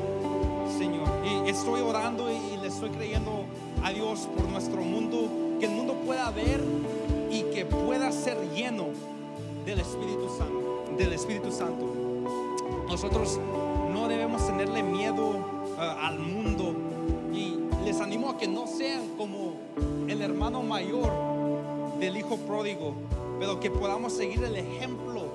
Señor. 0.78 1.08
Y 1.26 1.50
estoy 1.50 1.82
orando 1.82 2.30
y 2.30 2.58
le 2.58 2.68
estoy 2.68 2.90
creyendo 2.90 3.46
a 3.84 3.92
Dios 3.92 4.28
por 4.36 4.48
nuestro 4.50 4.82
mundo, 4.82 5.58
que 5.60 5.66
el 5.66 5.72
mundo 5.72 5.94
pueda 6.06 6.30
ver 6.32 6.62
y 7.32 7.44
que 7.54 7.66
pueda 7.66 8.12
ser 8.12 8.38
lleno 8.54 8.88
del 9.66 9.80
Espíritu 9.80 10.30
Santo, 10.38 10.84
del 10.98 11.14
Espíritu 11.14 11.52
Santo. 11.52 11.86
Nosotros 12.88 13.40
no 13.92 14.08
debemos 14.08 14.46
tenerle 14.46 14.84
miedo 14.84 15.30
uh, 15.30 15.80
al 15.80 16.20
mundo 16.20 16.74
y 17.34 17.58
les 17.86 18.00
animo 18.00 18.30
a 18.30 18.38
que 18.38 18.48
no 18.48 18.68
sean 18.68 19.16
como 19.18 19.54
el 20.08 20.22
hermano 20.22 20.62
mayor 20.62 21.12
del 22.00 22.18
hijo 22.18 22.38
pródigo, 22.38 22.94
pero 23.40 23.60
que 23.60 23.72
podamos 23.72 24.14
seguir 24.14 24.44
el 24.44 24.56
ejemplo 24.56 25.26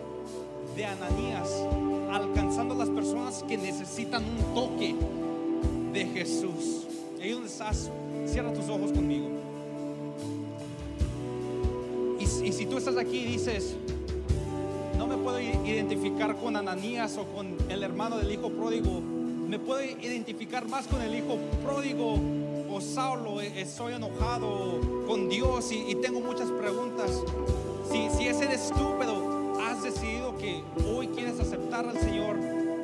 de 0.76 0.86
Ananías 0.86 1.66
alcanzando 2.12 2.74
a 2.74 2.78
las 2.78 2.90
personas 2.90 3.42
que 3.48 3.56
necesitan 3.56 4.22
un 4.24 4.54
toque 4.54 4.94
de 5.92 6.06
Jesús. 6.06 6.86
Ahí 7.20 7.30
donde 7.30 7.48
estás, 7.48 7.90
cierra 8.26 8.52
tus 8.52 8.68
ojos 8.68 8.92
conmigo. 8.92 9.28
Y, 12.20 12.52
si 12.52 12.66
tú 12.66 12.76
estás 12.76 12.96
aquí 12.96 13.18
y 13.18 13.24
dices, 13.24 13.76
no 14.98 15.06
me 15.06 15.16
puedo 15.16 15.40
identificar 15.40 16.36
con 16.36 16.56
Ananías 16.56 17.16
o 17.16 17.24
con 17.24 17.56
el 17.68 17.82
hermano 17.82 18.18
del 18.18 18.32
hijo 18.32 18.50
pródigo, 18.50 19.00
me 19.48 19.58
puedo 19.58 19.82
identificar 19.84 20.68
más 20.68 20.86
con 20.86 21.02
el 21.02 21.14
hijo 21.14 21.36
pródigo 21.64 22.16
o 22.70 22.80
Saulo, 22.80 23.40
e-, 23.40 23.60
estoy 23.60 23.94
enojado 23.94 24.80
con 25.06 25.28
Dios 25.28 25.70
y, 25.72 25.94
tengo 25.96 26.20
muchas 26.20 26.50
preguntas. 26.50 27.22
Si, 27.90 28.08
si 28.16 28.28
ese 28.28 28.44
eres 28.44 28.70
tú, 28.70 28.94
pero 28.98 29.60
has 29.60 29.82
decidido 29.82 30.36
que 30.38 30.62
hoy 30.86 31.08
quieres 31.08 31.21
al 31.80 31.98
Señor 31.98 32.36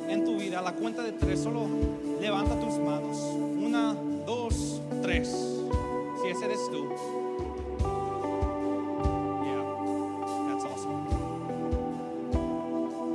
en 0.08 0.24
tu 0.24 0.36
vida, 0.36 0.60
a 0.60 0.62
la 0.62 0.72
cuenta 0.72 1.02
de 1.02 1.12
tres, 1.12 1.40
solo 1.40 1.66
levanta 2.20 2.58
tus 2.58 2.78
manos. 2.78 3.18
Una, 3.62 3.94
dos, 4.26 4.80
tres. 5.02 5.28
Si 6.22 6.28
ese 6.28 6.44
eres 6.46 6.60
tú. 6.70 6.88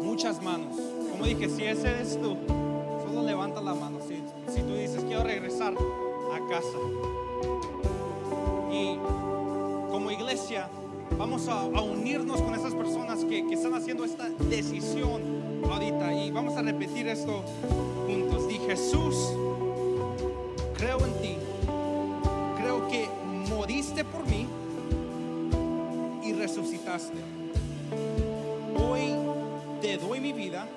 Muchas 0.03 0.41
manos. 0.43 0.78
Como 1.11 1.26
dije, 1.26 1.49
si 1.49 1.63
ese 1.63 1.89
eres 1.89 2.21
tú, 2.21 2.38
solo 3.07 3.24
levanta 3.24 3.59
la 3.59 3.74
mano. 3.74 3.97
Si 4.47 4.61
tú 4.61 4.76
dices, 4.76 5.03
quiero 5.05 5.24
regresar 5.24 5.74
a 5.74 6.49
casa. 6.49 6.78
Y 8.71 8.95
como 9.91 10.11
iglesia, 10.11 10.69
vamos 11.18 11.47
a, 11.47 11.64
unirnos 11.82 12.41
con 12.41 12.55
esas 12.55 12.74
personas 12.74 13.24
que, 13.26 13.45
que 13.47 13.53
están 13.53 13.74
haciendo 13.74 14.05
esta 14.05 14.30
decisión 14.30 15.22
ahorita. 15.70 16.14
Y 16.14 16.32
vamos 16.32 16.57
a 16.57 16.61
repetir 16.61 17.07
esto 17.07 17.43
juntos. 18.07 18.47
Di 18.47 18.59
Jesús 18.59 19.16
creo 20.78 20.99
en 20.99 21.14
ti, 21.22 21.38
creo 22.57 22.88
que 22.89 23.07
moriste 23.49 24.03
por 24.03 24.26
mí 24.28 24.47
y 26.24 26.34
resucitaste. 26.34 27.18
Hoy 28.76 29.14
te 29.82 29.97
doy 29.97 30.20
mi 30.20 30.34
vida 30.34 30.68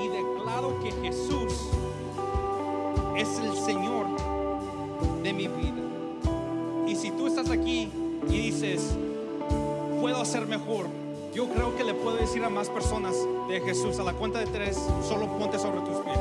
y 0.00 0.08
declaro 0.08 0.78
que 0.80 0.92
Jesús 0.92 1.54
es 3.16 3.38
el 3.38 3.56
Señor 3.56 4.06
de 5.22 5.32
mi 5.32 5.48
vida. 5.48 5.82
Y 6.86 6.94
si 6.94 7.10
tú 7.10 7.26
estás 7.26 7.50
aquí 7.50 7.90
dices, 8.60 8.96
puedo 10.00 10.20
hacer 10.20 10.46
mejor, 10.46 10.86
yo 11.34 11.46
creo 11.50 11.76
que 11.76 11.84
le 11.84 11.92
puedo 11.92 12.16
decir 12.16 12.42
a 12.42 12.48
más 12.48 12.70
personas 12.70 13.14
de 13.48 13.60
Jesús 13.60 13.98
a 13.98 14.02
la 14.02 14.14
cuenta 14.14 14.38
de 14.38 14.46
tres, 14.46 14.78
solo 15.06 15.26
ponte 15.38 15.58
sobre 15.58 15.80
tus 15.80 15.98
pies. 15.98 16.18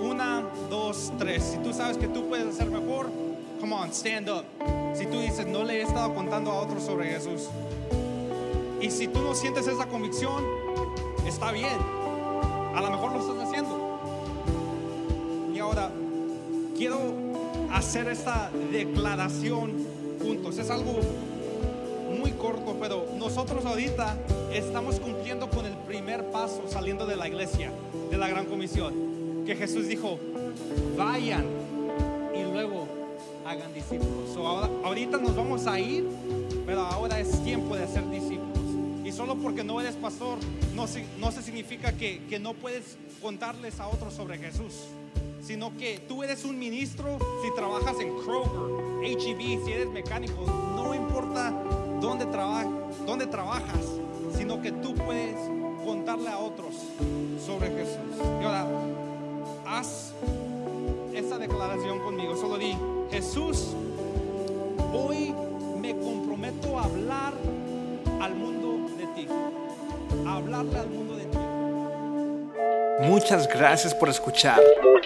Una, 0.00 0.42
dos, 0.70 1.12
tres. 1.18 1.42
Si 1.42 1.58
tú 1.58 1.74
sabes 1.74 1.98
que 1.98 2.08
tú 2.08 2.28
puedes 2.28 2.46
hacer 2.46 2.70
mejor, 2.70 3.10
come 3.60 3.74
on, 3.74 3.92
stand 3.92 4.30
up. 4.30 4.44
Si 4.94 5.04
tú 5.06 5.20
dices, 5.20 5.46
no 5.46 5.64
le 5.64 5.80
he 5.80 5.82
estado 5.82 6.14
contando 6.14 6.50
a 6.50 6.62
otros 6.62 6.82
sobre 6.82 7.10
Jesús. 7.10 7.48
Y 8.80 8.90
si 8.90 9.08
tú 9.08 9.20
no 9.20 9.34
sientes 9.34 9.66
esa 9.66 9.86
convicción, 9.86 10.44
está 11.26 11.52
bien. 11.52 11.76
A 12.74 12.80
lo 12.80 12.90
mejor 12.90 13.12
lo 13.12 13.20
estás 13.20 13.48
haciendo. 13.48 13.98
Y 15.54 15.58
ahora, 15.58 15.90
quiero 16.76 16.98
hacer 17.70 18.08
esta 18.08 18.50
declaración 18.72 19.86
juntos. 20.22 20.58
Es 20.58 20.70
algo 20.70 21.00
corto, 22.36 22.76
pero 22.80 23.06
nosotros 23.18 23.64
ahorita 23.64 24.16
estamos 24.52 25.00
cumpliendo 25.00 25.48
con 25.48 25.66
el 25.66 25.74
primer 25.74 26.24
paso 26.30 26.64
saliendo 26.68 27.06
de 27.06 27.16
la 27.16 27.28
iglesia, 27.28 27.70
de 28.10 28.16
la 28.16 28.28
gran 28.28 28.46
comisión 28.46 29.44
que 29.44 29.54
Jesús 29.54 29.86
dijo, 29.86 30.18
vayan 30.96 31.44
y 32.34 32.42
luego 32.42 32.86
hagan 33.46 33.72
discípulos. 33.72 34.36
ahora, 34.36 34.68
ahorita 34.84 35.18
nos 35.18 35.36
vamos 35.36 35.66
a 35.66 35.78
ir, 35.78 36.04
pero 36.66 36.80
ahora 36.80 37.20
es 37.20 37.42
tiempo 37.44 37.76
de 37.76 37.84
hacer 37.84 38.08
discípulos. 38.10 38.56
Y 39.04 39.12
solo 39.12 39.36
porque 39.36 39.62
no 39.62 39.80
eres 39.80 39.94
pastor, 39.94 40.38
no, 40.74 40.86
no 41.18 41.32
se 41.32 41.42
significa 41.42 41.92
que, 41.92 42.22
que 42.28 42.40
no 42.40 42.54
puedes 42.54 42.98
contarles 43.22 43.78
a 43.78 43.88
otros 43.88 44.14
sobre 44.14 44.38
Jesús 44.38 44.72
sino 45.46 45.76
que 45.76 46.00
tú 46.08 46.24
eres 46.24 46.44
un 46.44 46.58
ministro 46.58 47.18
si 47.42 47.54
trabajas 47.54 48.00
en 48.00 48.08
Kroger, 48.16 49.04
HEB, 49.04 49.64
si 49.64 49.72
eres 49.72 49.88
mecánico, 49.88 50.44
no 50.74 50.92
importa 50.92 51.52
dónde, 52.00 52.26
trabaja, 52.26 52.68
dónde 53.06 53.26
trabajas, 53.26 53.84
sino 54.36 54.60
que 54.60 54.72
tú 54.72 54.94
puedes 54.94 55.36
contarle 55.84 56.28
a 56.28 56.38
otros 56.38 56.74
sobre 57.44 57.68
Jesús. 57.70 58.16
Y 58.40 58.44
ahora, 58.44 58.66
haz 59.66 60.12
esa 61.14 61.38
declaración 61.38 62.00
conmigo. 62.00 62.36
Solo 62.36 62.58
di, 62.58 62.76
Jesús, 63.10 63.68
hoy 64.92 65.34
me 65.80 65.96
comprometo 65.96 66.78
a 66.78 66.84
hablar 66.84 67.32
al 68.20 68.34
mundo 68.34 68.88
de 68.96 69.06
ti. 69.08 69.28
A 70.26 70.36
hablarle 70.36 70.78
al 70.78 70.90
mundo 70.90 71.16
de 71.16 71.24
ti. 71.24 71.38
Muchas 73.00 73.46
gracias 73.48 73.94
por 73.94 74.08
escuchar. 74.08 74.60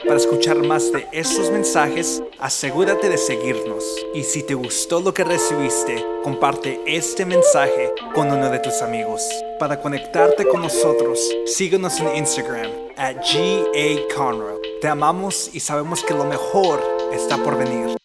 Para 0.06 0.16
escuchar 0.16 0.56
más 0.58 0.92
de 0.92 1.08
estos 1.12 1.50
mensajes, 1.50 2.22
asegúrate 2.38 3.08
de 3.08 3.18
seguirnos. 3.18 3.84
Y 4.14 4.22
si 4.22 4.44
te 4.44 4.54
gustó 4.54 5.00
lo 5.00 5.12
que 5.12 5.24
recibiste, 5.24 6.04
comparte 6.22 6.80
este 6.86 7.26
mensaje 7.26 7.92
con 8.14 8.30
uno 8.30 8.48
de 8.48 8.60
tus 8.60 8.80
amigos. 8.82 9.22
Para 9.58 9.80
conectarte 9.80 10.46
con 10.46 10.62
nosotros, 10.62 11.18
síguenos 11.46 11.98
en 12.00 12.16
Instagram 12.16 12.70
at 12.96 13.16
GA 13.16 14.58
Te 14.80 14.88
amamos 14.88 15.50
y 15.52 15.60
sabemos 15.60 16.04
que 16.04 16.14
lo 16.14 16.24
mejor 16.24 16.80
está 17.12 17.36
por 17.38 17.58
venir. 17.58 17.99